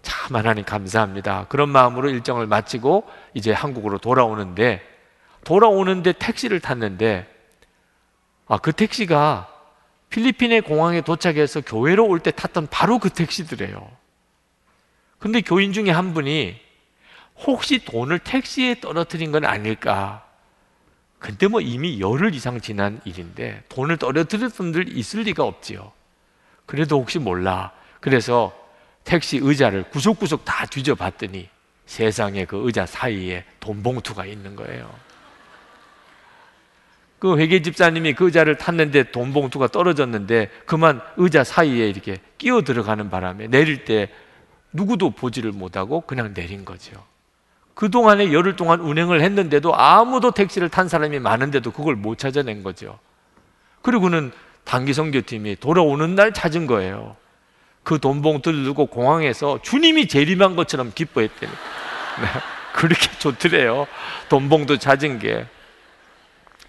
[0.03, 1.47] 참 하나님 감사합니다.
[1.49, 4.83] 그런 마음으로 일정을 마치고 이제 한국으로 돌아오는데
[5.45, 7.27] 돌아오는데 택시를 탔는데
[8.47, 9.49] 아, 그 택시가
[10.11, 13.91] 필리핀의 공항에 도착해서 교회로 올 때 탔던 바로 그 택시들이에요.
[15.19, 16.61] 근데 교인 중에 한 분이
[17.47, 20.26] 혹시 돈을 택시에 떨어뜨린 건 아닐까?
[21.19, 25.93] 근데 뭐 이미 열흘 이상 지난 일인데 돈을 떨어뜨린 분들 있을 리가 없지요.
[26.67, 27.73] 그래도 혹시 몰라.
[28.01, 28.53] 그래서
[29.05, 31.49] 택시 의자를 구석구석 다 뒤져봤더니
[31.87, 34.93] 세상에 그 의자 사이에 돈 봉투가 있는 거예요.
[37.19, 43.09] 그 회계 집사님이 그 의자를 탔는데 돈 봉투가 떨어졌는데 그만 의자 사이에 이렇게 끼어 들어가는
[43.09, 44.11] 바람에 내릴 때
[44.73, 47.03] 누구도 보지를 못하고 그냥 내린 거죠.
[47.77, 52.99] 그동안에 열흘 동안 운행을 했는데도 아무도 택시를 탄 사람이 많은데도 그걸 못 찾아낸 거죠.
[53.83, 54.33] 그리고는
[54.65, 57.17] 단기 선교팀이 돌아오는 날 찾은 거예요.
[57.83, 61.51] 그 돈봉투를 들고 공항에서 주님이 재림한 것처럼 기뻐했대요.
[62.23, 62.27] 네,
[62.73, 63.87] 그렇게 좋더래요.
[64.31, 65.47] 돈봉투 찾은 게.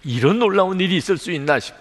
[0.04, 1.78] 이런 놀라운 일이 있을 수 있나 싶어.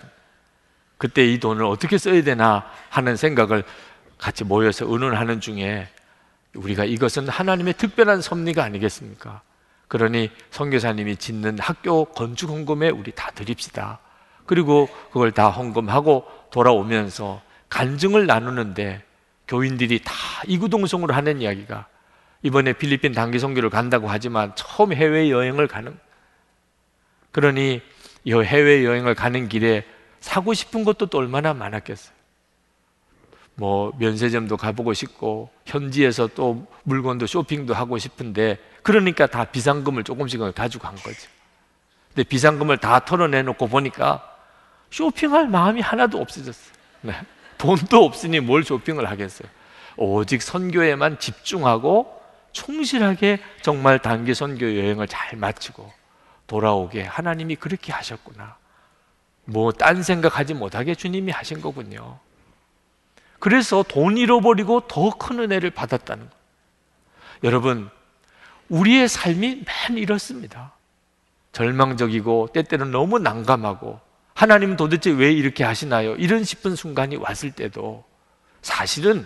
[0.97, 3.65] 그때 이 돈을 어떻게 써야 되나 하는 생각을
[4.17, 5.89] 같이 모여서 의논하는 중에
[6.57, 9.41] 우리가 이것은 하나님의 특별한 섭리가 아니겠습니까?
[9.87, 13.99] 그러니 선교사님이 짓는 학교 건축 헌금에 우리 다 드립시다.
[14.45, 19.03] 그리고 그걸 다 헌금하고 돌아오면서 간증을 나누는데
[19.47, 20.13] 교인들이 다
[20.47, 21.87] 이구동성으로 하는 이야기가
[22.43, 25.97] 이번에 필리핀 단기 선교를 간다고 하지만 처음 해외 여행을 가는
[27.31, 27.81] 그러니
[28.23, 29.85] 이 해외 여행을 가는 길에
[30.19, 32.16] 사고 싶은 것도 또 얼마나 많았겠어요.
[33.59, 40.83] 뭐 면세점도 가보고 싶고 현지에서 또 물건도 쇼핑도 하고 싶은데 그러니까 다 비상금을 조금씩은 가지고
[40.83, 41.27] 간 거죠.
[42.13, 44.23] 근데 비상금을 다 털어내놓고 보니까
[44.91, 46.73] 쇼핑할 마음이 하나도 없어졌어요.
[47.01, 47.13] 네.
[47.57, 49.49] 돈도 없으니 뭘 쇼핑을 하겠어요.
[49.97, 52.15] 오직 선교에만 집중하고
[52.51, 55.91] 충실하게 정말 단기 선교 여행을 잘 마치고
[56.45, 58.55] 돌아오게 하나님이 그렇게 하셨구나.
[59.45, 62.19] 뭐 딴 생각하지 못하게 주님이 하신 거군요.
[63.39, 66.35] 그래서 돈 잃어버리고 더 큰 은혜를 받았다는 거.
[67.43, 67.89] 여러분,
[68.69, 70.73] 우리의 삶이 맨 이렇습니다.
[71.51, 73.99] 절망적이고 때때로는 너무 난감하고
[74.33, 76.15] 하나님 도대체 왜 이렇게 하시나요?
[76.15, 78.03] 이런 싶은 순간이 왔을 때도
[78.61, 79.25] 사실은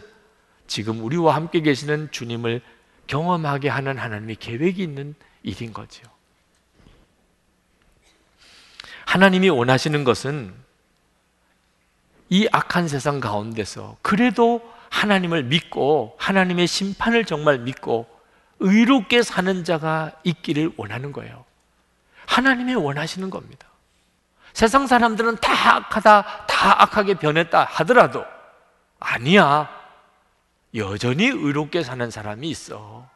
[0.68, 2.62] 지금 우리와 함께 계시는 주님을
[3.08, 6.04] 경험하게 하는 하나님의 계획이 있는 일인 거죠.
[9.06, 10.54] 하나님이 원하시는 것은
[12.32, 18.08] 이 악한 세상 가운데서 그래도 하나님을 믿고 하나님의 심판을 정말 믿고
[18.60, 21.44] 의롭게 사는 자가 있기를 원하는 거예요.
[22.28, 23.68] 하나님이 원하시는 겁니다.
[24.54, 28.24] 세상 사람들은 다 악하다, 다 악하게 변했다 하더라도
[28.98, 29.70] 아니야.
[30.76, 33.10] 여전히 의롭게 사는 사람이 있어.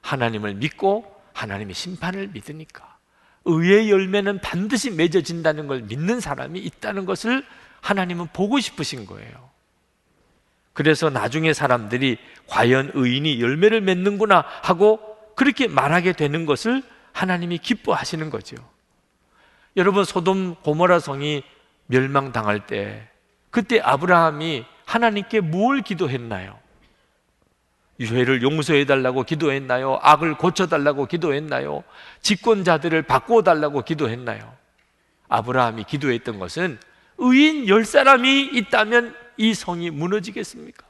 [0.00, 2.96] 하나님을 믿고 하나님의 심판을 믿으니까.
[3.44, 7.44] 의의 열매는 반드시 맺어진다는 걸 믿는 사람이 있다는 것을
[7.80, 9.48] 하나님은 보고 싶으신 거예요.
[10.72, 15.00] 그래서 나중에 사람들이 과연 의인이 열매를 맺는구나 하고
[15.34, 18.56] 그렇게 말하게 되는 것을 하나님이 기뻐하시는 거죠.
[19.76, 21.42] 여러분 소돔 고모라 성이
[21.86, 23.08] 멸망당할 때
[23.50, 26.58] 그때 아브라함이 하나님께 뭘 기도했나요?
[28.00, 29.98] 유해를 용서해 달라고 기도했나요?
[30.02, 31.82] 악을 고쳐 달라고 기도했나요?
[32.22, 34.54] 집권자들을 바꾸어 달라고 기도했나요?
[35.28, 36.78] 아브라함이 기도했던 것은
[37.18, 40.86] 의인 열 사람이 있다면 이 성이 무너지겠습니까?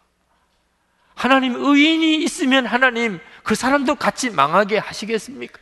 [1.14, 5.59] 하나님 의인이 있으면 하나님 그 사람도 같이 망하게 하시겠습니까?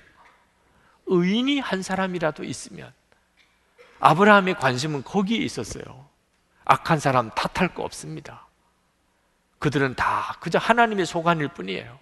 [1.07, 2.93] 의인이 한 사람이라도 있으면
[4.01, 6.07] 아브라함의 관심은 거기에 있었어요.
[6.65, 8.47] 악한 사람 탓할 거 없습니다.
[9.61, 11.99] 그들은 다 그저 하나님의 소관일 뿐이에요.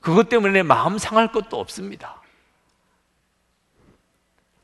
[0.00, 2.22] 그것 때문에 마음 상할 것도 없습니다.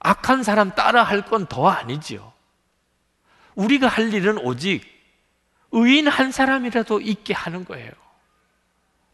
[0.00, 2.33] 악한 사람 따라 할 건 더 아니지요.
[3.54, 4.82] 우리가 할 일은 오직
[5.72, 7.90] 의인 한 사람이라도 있게 하는 거예요.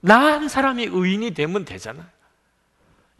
[0.00, 2.04] 나 한 사람이 의인이 되면 되잖아요.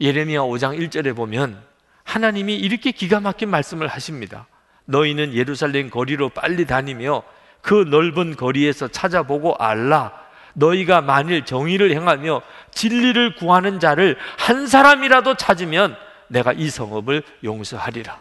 [0.01, 1.63] 예레미야 5장 1절에 보면
[2.05, 4.47] 하나님이 이렇게 기가 막힌 말씀을 하십니다.
[4.87, 7.23] 너희는 예루살렘 거리로 빨리 다니며
[7.61, 10.13] 그 넓은 거리에서 찾아보고 알라.
[10.55, 12.43] 너희가 만일 정의를 행하며
[12.73, 15.97] 진리를 구하는 자를 한 사람이라도 찾으면
[16.29, 18.19] 내가 이 성읍을 용서하리라.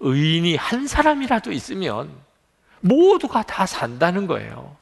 [0.00, 2.10] 의인이 한 사람이라도 있으면
[2.80, 4.76] 모두가 다 산다는 거예요.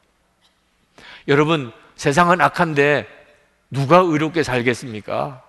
[1.29, 3.07] 여러분, 세상은 악한데
[3.71, 5.43] 누가 의롭게 살겠습니까?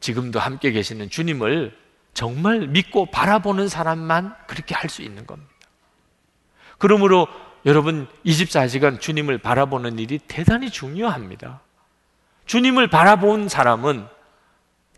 [0.00, 1.76] 지금도 함께 계시는 주님을
[2.12, 5.50] 정말 믿고 바라보는 사람만 그렇게 할 수 있는 겁니다.
[6.78, 7.26] 그러므로
[7.66, 11.60] 여러분 24시간 주님을 바라보는 일이 대단히 중요합니다.
[12.46, 14.06] 주님을 바라본 사람은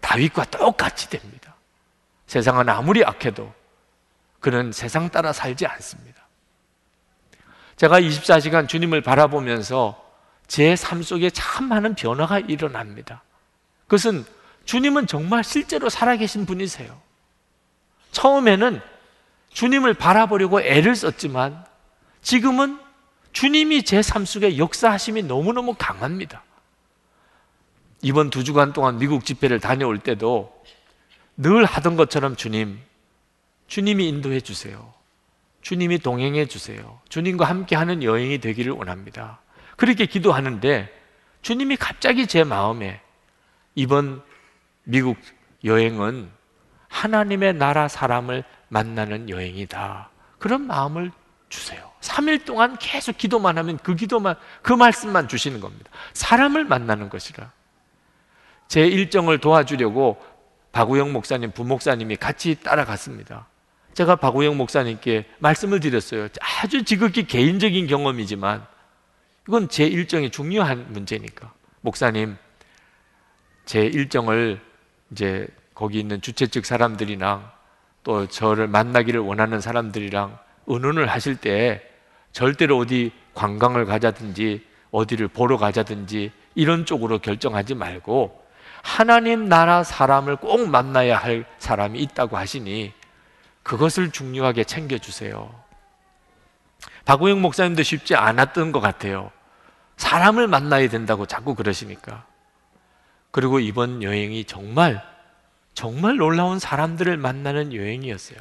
[0.00, 1.45] 다윗과 똑같이 됩니다.
[2.27, 3.53] 세상은 아무리 악해도
[4.41, 6.27] 그는 세상 따라 살지 않습니다.
[7.77, 10.03] 제가 24시간 주님을 바라보면서
[10.47, 13.22] 제 삶 속에 참 많은 변화가 일어납니다.
[13.87, 14.24] 그것은
[14.64, 16.97] 주님은 정말 실제로 살아계신 분이세요.
[18.12, 18.81] 처음에는
[19.51, 21.64] 주님을 바라보려고 애를 썼지만
[22.22, 22.79] 지금은
[23.33, 26.43] 주님이 제 삶 속에 역사하심이 너무너무 강합니다.
[28.03, 30.55] 이번 두 주간 동안 미국 집회를 다녀올 때도
[31.37, 32.80] 늘 하던 것처럼 주님,
[33.66, 34.95] 주님이 인도해 주세요.
[35.61, 37.01] 주님이 동행해 주세요.
[37.09, 39.41] 주님과 함께 하는 여행이 되기를 원합니다.
[39.76, 40.91] 그렇게 기도하는데
[41.43, 43.01] 주님이 갑자기 제 마음에
[43.74, 44.22] 이번
[44.84, 45.18] 미국
[45.64, 46.30] 여행은
[46.89, 50.11] 하나님의 나라 사람을 만나는 여행이다.
[50.39, 51.11] 그런 마음을
[51.49, 51.91] 주세요.
[52.01, 55.91] 3일 동안 계속 기도만 하면 그 기도만, 그 말씀만 주시는 겁니다.
[56.12, 57.51] 사람을 만나는 것이라.
[58.68, 60.22] 제 일정을 도와주려고
[60.77, 63.47] 박우영 목사님, 부목사님이 같이 따라갔습니다.
[63.95, 66.29] 제가 박우영 목사님께 말씀을 드렸어요.
[66.62, 68.66] 아주 지극히 개인적인 경험이지만
[69.49, 71.51] 이건 제 일정이 중요한 문제니까.
[71.81, 72.37] 목사님,
[73.64, 74.61] 제 일정을
[75.12, 77.51] 이제 거기 있는 주최 측 사람들이랑
[78.05, 81.81] 또 저를 만나기를 원하는 사람들이랑 의논을 하실 때
[82.33, 88.45] 절대로 어디 관광을 가자든지 어디를 보러 가자든지 이런 쪽으로 결정하지 말고
[88.87, 92.93] 하나님 나라 사람을 꼭 만나야 할 사람이 있다고 하시니
[93.64, 95.53] 그것을 중요하게 챙겨주세요.
[97.05, 99.32] 박우영 목사님도 쉽지 않았던 것 같아요.
[99.97, 102.26] 사람을 만나야 된다고 자꾸 그러시니까.
[103.32, 105.03] 그리고 이번 여행이 정말,
[105.74, 108.39] 정말 놀라운 사람들을 만나는 여행이었어요.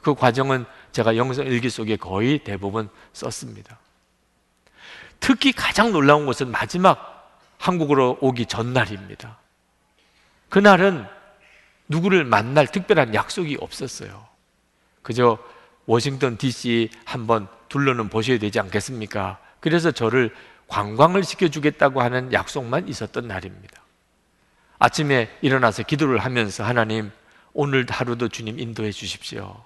[0.00, 3.78] 그 과정은 제가 영성 일기 속에 거의 대부분 썼습니다.
[5.18, 9.41] 특히 가장 놀라운 것은 마지막 한국으로 오기 전날입니다.
[10.52, 11.06] 그날은
[11.88, 14.28] 누구를 만날 특별한 약속이 없었어요.
[15.00, 15.38] 그저
[15.86, 19.38] 워싱턴 DC 한번 둘러는 보셔야 되지 않겠습니까?
[19.60, 20.34] 그래서 저를
[20.68, 23.80] 관광을 시켜주겠다고 하는 약속만 있었던 날입니다.
[24.78, 27.10] 아침에 일어나서 기도를 하면서 하나님,
[27.54, 29.64] 오늘 하루도 주님 인도해 주십시오.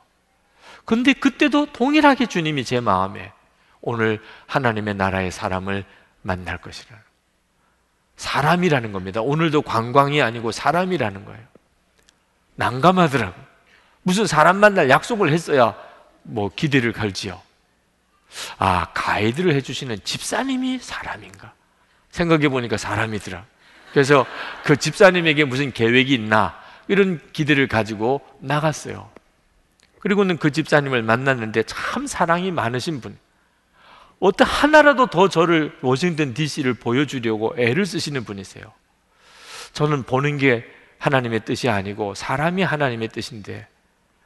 [0.85, 3.33] 근데 그때도 동일하게 주님이 제 마음에
[3.81, 5.85] 오늘 하나님의 나라의 사람을
[6.23, 7.06] 만날 것이라.
[8.17, 9.21] 사람이라는 겁니다.
[9.21, 11.41] 오늘도 관광이 아니고 사람이라는 거예요.
[12.57, 13.35] 난감하더라고.
[14.03, 15.75] 무슨 사람 만날 약속을 했어야
[16.23, 17.41] 뭐 기대를 걸지요.
[18.59, 21.53] 아, 가이드를 해주시는 집사님이 사람인가?
[22.11, 23.45] 생각해 보니까 사람이더라.
[23.93, 24.27] 그래서
[24.65, 26.59] 그 집사님에게 무슨 계획이 있나?
[26.89, 29.11] 이런 기대를 가지고 나갔어요.
[30.01, 33.19] 그리고는 그 집사님을 만났는데 참 사랑이 많으신 분.
[34.19, 38.65] 어떤 하나라도 더 저를 워싱턴 DC를 보여주려고 애를 쓰시는 분이세요.
[39.73, 40.65] 저는 보는 게
[40.99, 43.69] 하나님의 뜻이 아니고 사람이 하나님의 뜻인데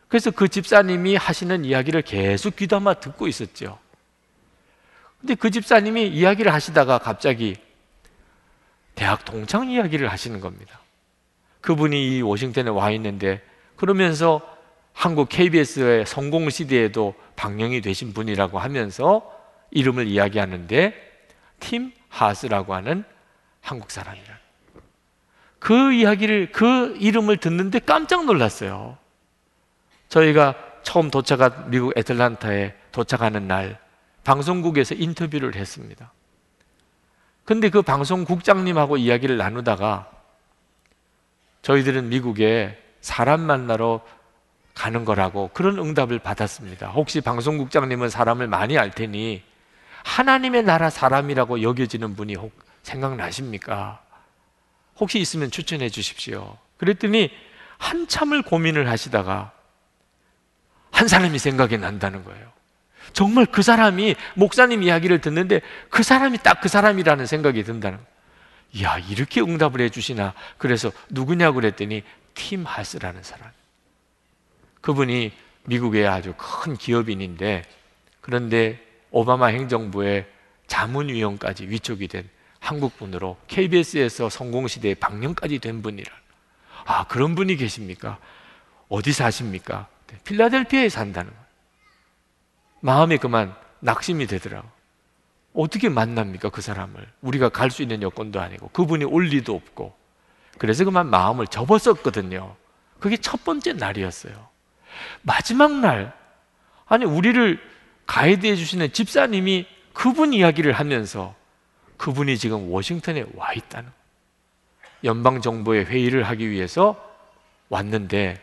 [0.09, 3.79] 그래서 그 집사님이 하시는 이야기를 계속 귀담아 듣고 있었죠.
[5.21, 7.57] 근데 그 집사님이 이야기를 하시다가 갑자기
[8.95, 10.81] 대학 동창 이야기를 하시는 겁니다.
[11.61, 13.43] 그분이 이 워싱턴에 와 있는데
[13.77, 14.41] 그러면서
[14.93, 19.40] 한국 KBS의 성공 시대에도 방영이 되신 분이라고 하면서
[19.71, 20.95] 이름을 이야기하는데
[21.61, 23.05] 팀 하스라고 하는
[23.61, 24.39] 한국 사람이라.
[25.59, 28.97] 그 이야기를 그 이름을 듣는데 깜짝 놀랐어요.
[30.09, 33.79] 저희가 처음 도착한 미국 애틀란타에 도착하는 날
[34.25, 36.13] 방송국에서 인터뷰를 했습니다.
[37.45, 40.11] 근데 그 방송국장님하고 이야기를 나누다가
[41.63, 44.01] 저희들은 미국에 사람 만나러
[44.75, 46.89] 가는 거라고 그런 응답을 받았습니다.
[46.91, 49.43] 혹시 방송국장님은 사람을 많이 알 테니
[50.05, 54.03] 하나님의 나라 사람이라고 여겨지는 분이 혹 생각나십니까?
[54.99, 56.57] 혹시 있으면 추천해 주십시오.
[56.77, 57.31] 그랬더니
[57.79, 59.53] 한참을 고민을 하시다가
[60.91, 62.51] 한 사람이 생각이 난다는 거예요.
[63.13, 68.11] 정말 그 사람이 목사님 이야기를 듣는데 그 사람이 딱 그 사람이라는 생각이 든다는 거예요.
[68.85, 70.35] 야, 이렇게 응답을 해 주시나.
[70.59, 72.03] 그래서 누구냐고 그랬더니
[72.35, 73.51] 팀 하스라는 사람.
[74.81, 75.33] 그분이
[75.65, 77.65] 미국의 아주 큰 기업인인데
[78.21, 78.81] 그런데
[79.11, 80.27] 오바마 행정부의
[80.67, 82.29] 자문위원까지 위촉이 된
[82.61, 86.13] 한국분으로 KBS에서 성공시대에 방영까지 된 분이라.
[86.85, 88.19] 아, 그런 분이 계십니까?
[88.89, 89.89] 어디 사십니까?
[90.09, 91.45] 네, 필라델피아에 산다는 거예요.
[92.81, 94.69] 마음에 그만 낙심이 되더라고.
[95.53, 97.07] 어떻게 만납니까, 그 사람을?
[97.23, 99.95] 우리가 갈 수 있는 여건도 아니고, 그분이 올 리도 없고.
[100.59, 102.55] 그래서 그만 마음을 접었었거든요.
[103.01, 104.49] 그게 첫 번째 날이었어요.
[105.23, 106.13] 마지막 날,
[106.87, 107.70] 아니, 우리를
[108.11, 111.33] 가이드해 주시는 집사님이 그분 이야기를 하면서
[111.97, 113.89] 그분이 지금 워싱턴에 와 있다는
[115.05, 117.01] 연방 정부의 회의를 하기 위해서
[117.69, 118.43] 왔는데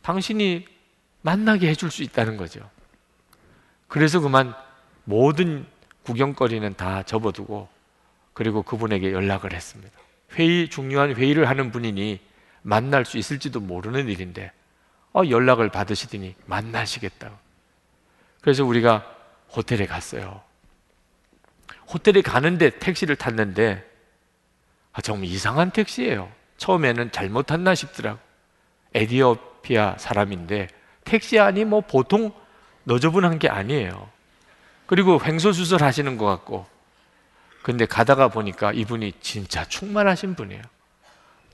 [0.00, 0.64] 당신이
[1.20, 2.66] 만나게 해줄 수 있다는 거죠.
[3.88, 4.54] 그래서 그만
[5.04, 5.66] 모든
[6.04, 7.68] 구경거리는 다 접어두고
[8.32, 9.92] 그리고 그분에게 연락을 했습니다.
[10.32, 12.20] 회의 중요한 회의를 하는 분이니
[12.62, 14.50] 만날 수 있을지도 모르는 일인데
[15.12, 17.47] 어, 연락을 받으시더니 만나시겠다고.
[18.40, 19.04] 그래서 우리가
[19.54, 20.40] 호텔에 갔어요.
[21.88, 23.84] 호텔에 가는데 택시를 탔는데
[24.92, 26.30] 아, 정말 이상한 택시예요.
[26.56, 28.18] 처음에는 잘못 탔나 싶더라고.
[28.94, 30.68] 에디오피아 사람인데
[31.04, 32.32] 택시 안이 뭐 보통
[32.84, 34.10] 너저분한 게 아니에요.
[34.86, 36.66] 그리고 횡소수설 하시는 것 같고.
[37.62, 40.62] 근데 가다가 보니까 이분이 진짜 충만하신 분이에요.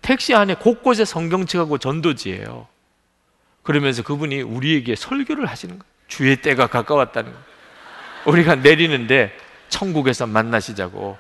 [0.01, 2.69] 택시 안에 곳곳에 성경책하고 전도지예요.
[3.63, 5.94] 그러면서 그분이 우리에게 설교를 하시는 거예요.
[6.15, 7.45] 주의 때가 가까웠다는 거예요.
[8.27, 9.37] 우리가 내리는데
[9.69, 11.19] 천국에서 만나시자고.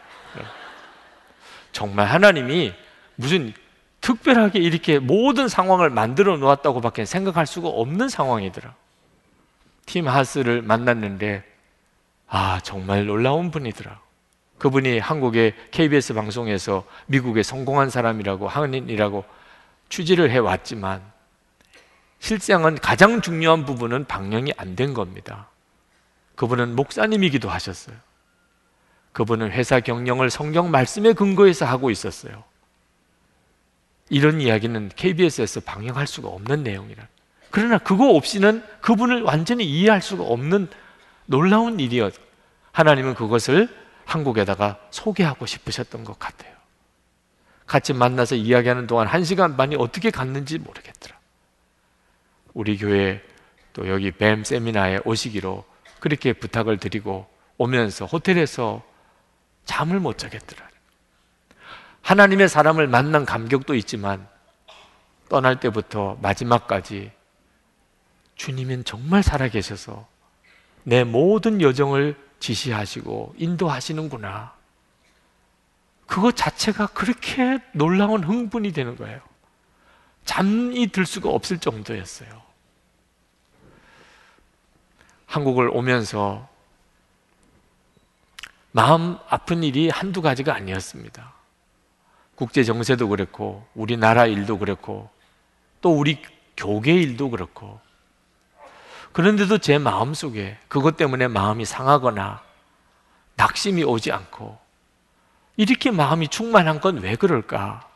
[1.72, 2.72] 정말 하나님이
[3.16, 3.52] 무슨
[4.00, 8.72] 특별하게 이렇게 모든 상황을 만들어 놓았다고밖에 생각할 수가 없는 상황이더라.
[9.86, 11.42] 팀 하스를 만났는데
[12.28, 13.98] 아 정말 놀라운 분이더라.
[14.58, 19.24] 그분이 한국의 KBS 방송에서 미국에 성공한 사람이라고 한인이라고
[19.88, 21.02] 취재를 해 왔지만
[22.18, 25.48] 실상은 가장 중요한 부분은 방영이 안 된 겁니다.
[26.36, 27.96] 그분은 목사님이기도 하셨어요.
[29.12, 32.42] 그분은 회사 경영을 성경 말씀에 근거해서 하고 있었어요.
[34.10, 37.06] 이런 이야기는 KBS에서 방영할 수가 없는 내용이라.
[37.50, 40.68] 그러나 그거 없이는 그분을 완전히 이해할 수가 없는
[41.26, 42.12] 놀라운 일이었.
[42.72, 43.68] 하나님은 그것을
[44.04, 46.52] 한국에다가 소개하고 싶으셨던 것 같아요.
[47.66, 51.13] 같이 만나서 이야기하는 동안 한 시간 반이 어떻게 갔는지 모르겠더라.
[52.54, 53.22] 우리 교회
[53.72, 55.64] 또 여기 뱀 세미나에 오시기로
[56.00, 57.26] 그렇게 부탁을 드리고
[57.58, 58.82] 오면서 호텔에서
[59.64, 60.68] 잠을 못 자겠더라.
[62.02, 64.28] 하나님의 사람을 만난 감격도 있지만
[65.28, 67.10] 떠날 때부터 마지막까지
[68.36, 70.06] 주님은 정말 살아계셔서
[70.82, 74.52] 내 모든 여정을 지시하시고 인도하시는구나.
[76.06, 79.20] 그것 자체가 그렇게 놀라운 흥분이 되는 거예요.
[80.24, 82.43] 잠이 들 수가 없을 정도였어요.
[85.34, 86.48] 한국을 오면서
[88.70, 91.32] 마음 아픈 일이 한두 가지가 아니었습니다.
[92.36, 95.10] 국제 정세도 그렇고, 우리나라 일도 그렇고,
[95.80, 96.22] 또 우리
[96.56, 97.80] 교계 일도 그렇고,
[99.10, 102.42] 그런데도 제 마음 속에 그것 때문에 마음이 상하거나
[103.34, 104.58] 낙심이 오지 않고
[105.56, 107.88] 이렇게 마음이 충만한 건 왜 그럴까?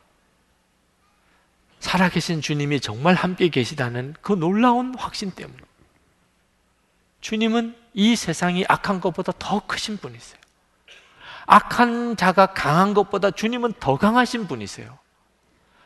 [1.80, 5.67] 살아계신 주님이 정말 함께 계시다는 그 놀라운 확신 때문에.
[7.28, 10.40] 주님은 이 세상이 악한 것보다 더 크신 분이세요.
[11.44, 14.98] 악한 자가 강한 것보다 주님은 더 강하신 분이세요.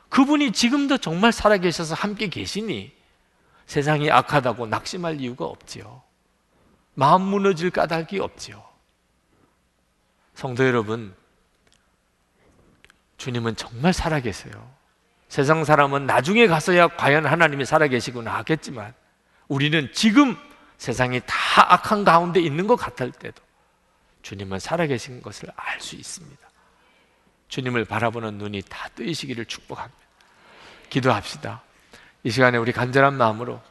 [0.08, 2.92] 그분이 지금도 정말 살아계셔서 함께 계시니
[3.66, 6.02] 세상이 악하다고 낙심할 이유가 없지요.
[6.94, 8.62] 마음 무너질 까닭이 없지요.
[10.34, 11.12] 성도 여러분,
[13.16, 14.70] 주님은 정말 살아계세요.
[15.28, 18.94] 세상 사람은 나중에 가서야 과연 하나님이 살아계시구나 하겠지만
[19.48, 20.36] 우리는 지금
[20.82, 23.40] 세상이 다 악한 가운데 있는 것 같을 때도
[24.22, 26.40] 주님은 살아계신 것을 알 수 있습니다.
[27.46, 29.96] 주님을 바라보는 눈이 다 뜨이시기를 축복합니다.
[30.90, 31.62] 기도합시다.
[32.24, 33.62] 이 시간에 우리 간절한 마음으로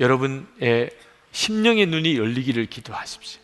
[0.00, 0.90] 여러분의
[1.32, 3.42] 심령의 눈이 열리기를 기도하십시오.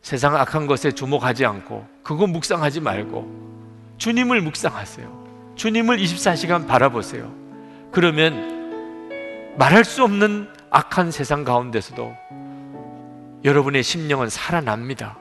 [0.00, 5.54] 세상 악한 것에 주목하지 않고 그거 묵상하지 말고 주님을 묵상하세요.
[5.56, 7.30] 주님을 24시간 바라보세요.
[7.92, 12.16] 그러면 말할 수 없는 악한 세상 가운데서도
[13.44, 15.18] 여러분의 심령은 살아납니다.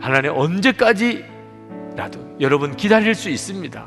[0.00, 3.86] 하나님 언제까지라도 여러분 기다릴 수 있습니다.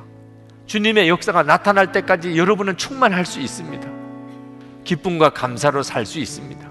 [0.67, 3.89] 주님의 역사가 나타날 때까지 여러분은 충만할 수 있습니다.
[4.83, 6.69] 기쁨과 감사로 살 수 있습니다.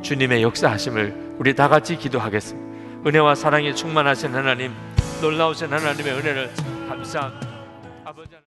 [0.00, 2.64] 주님의 역사하심을 우리 다 같이 기도하겠습니다.
[3.06, 4.72] 은혜와 사랑에 충만하신 하나님,
[5.20, 6.50] 놀라우신 하나님의 은혜를
[6.88, 7.53] 감사합니다.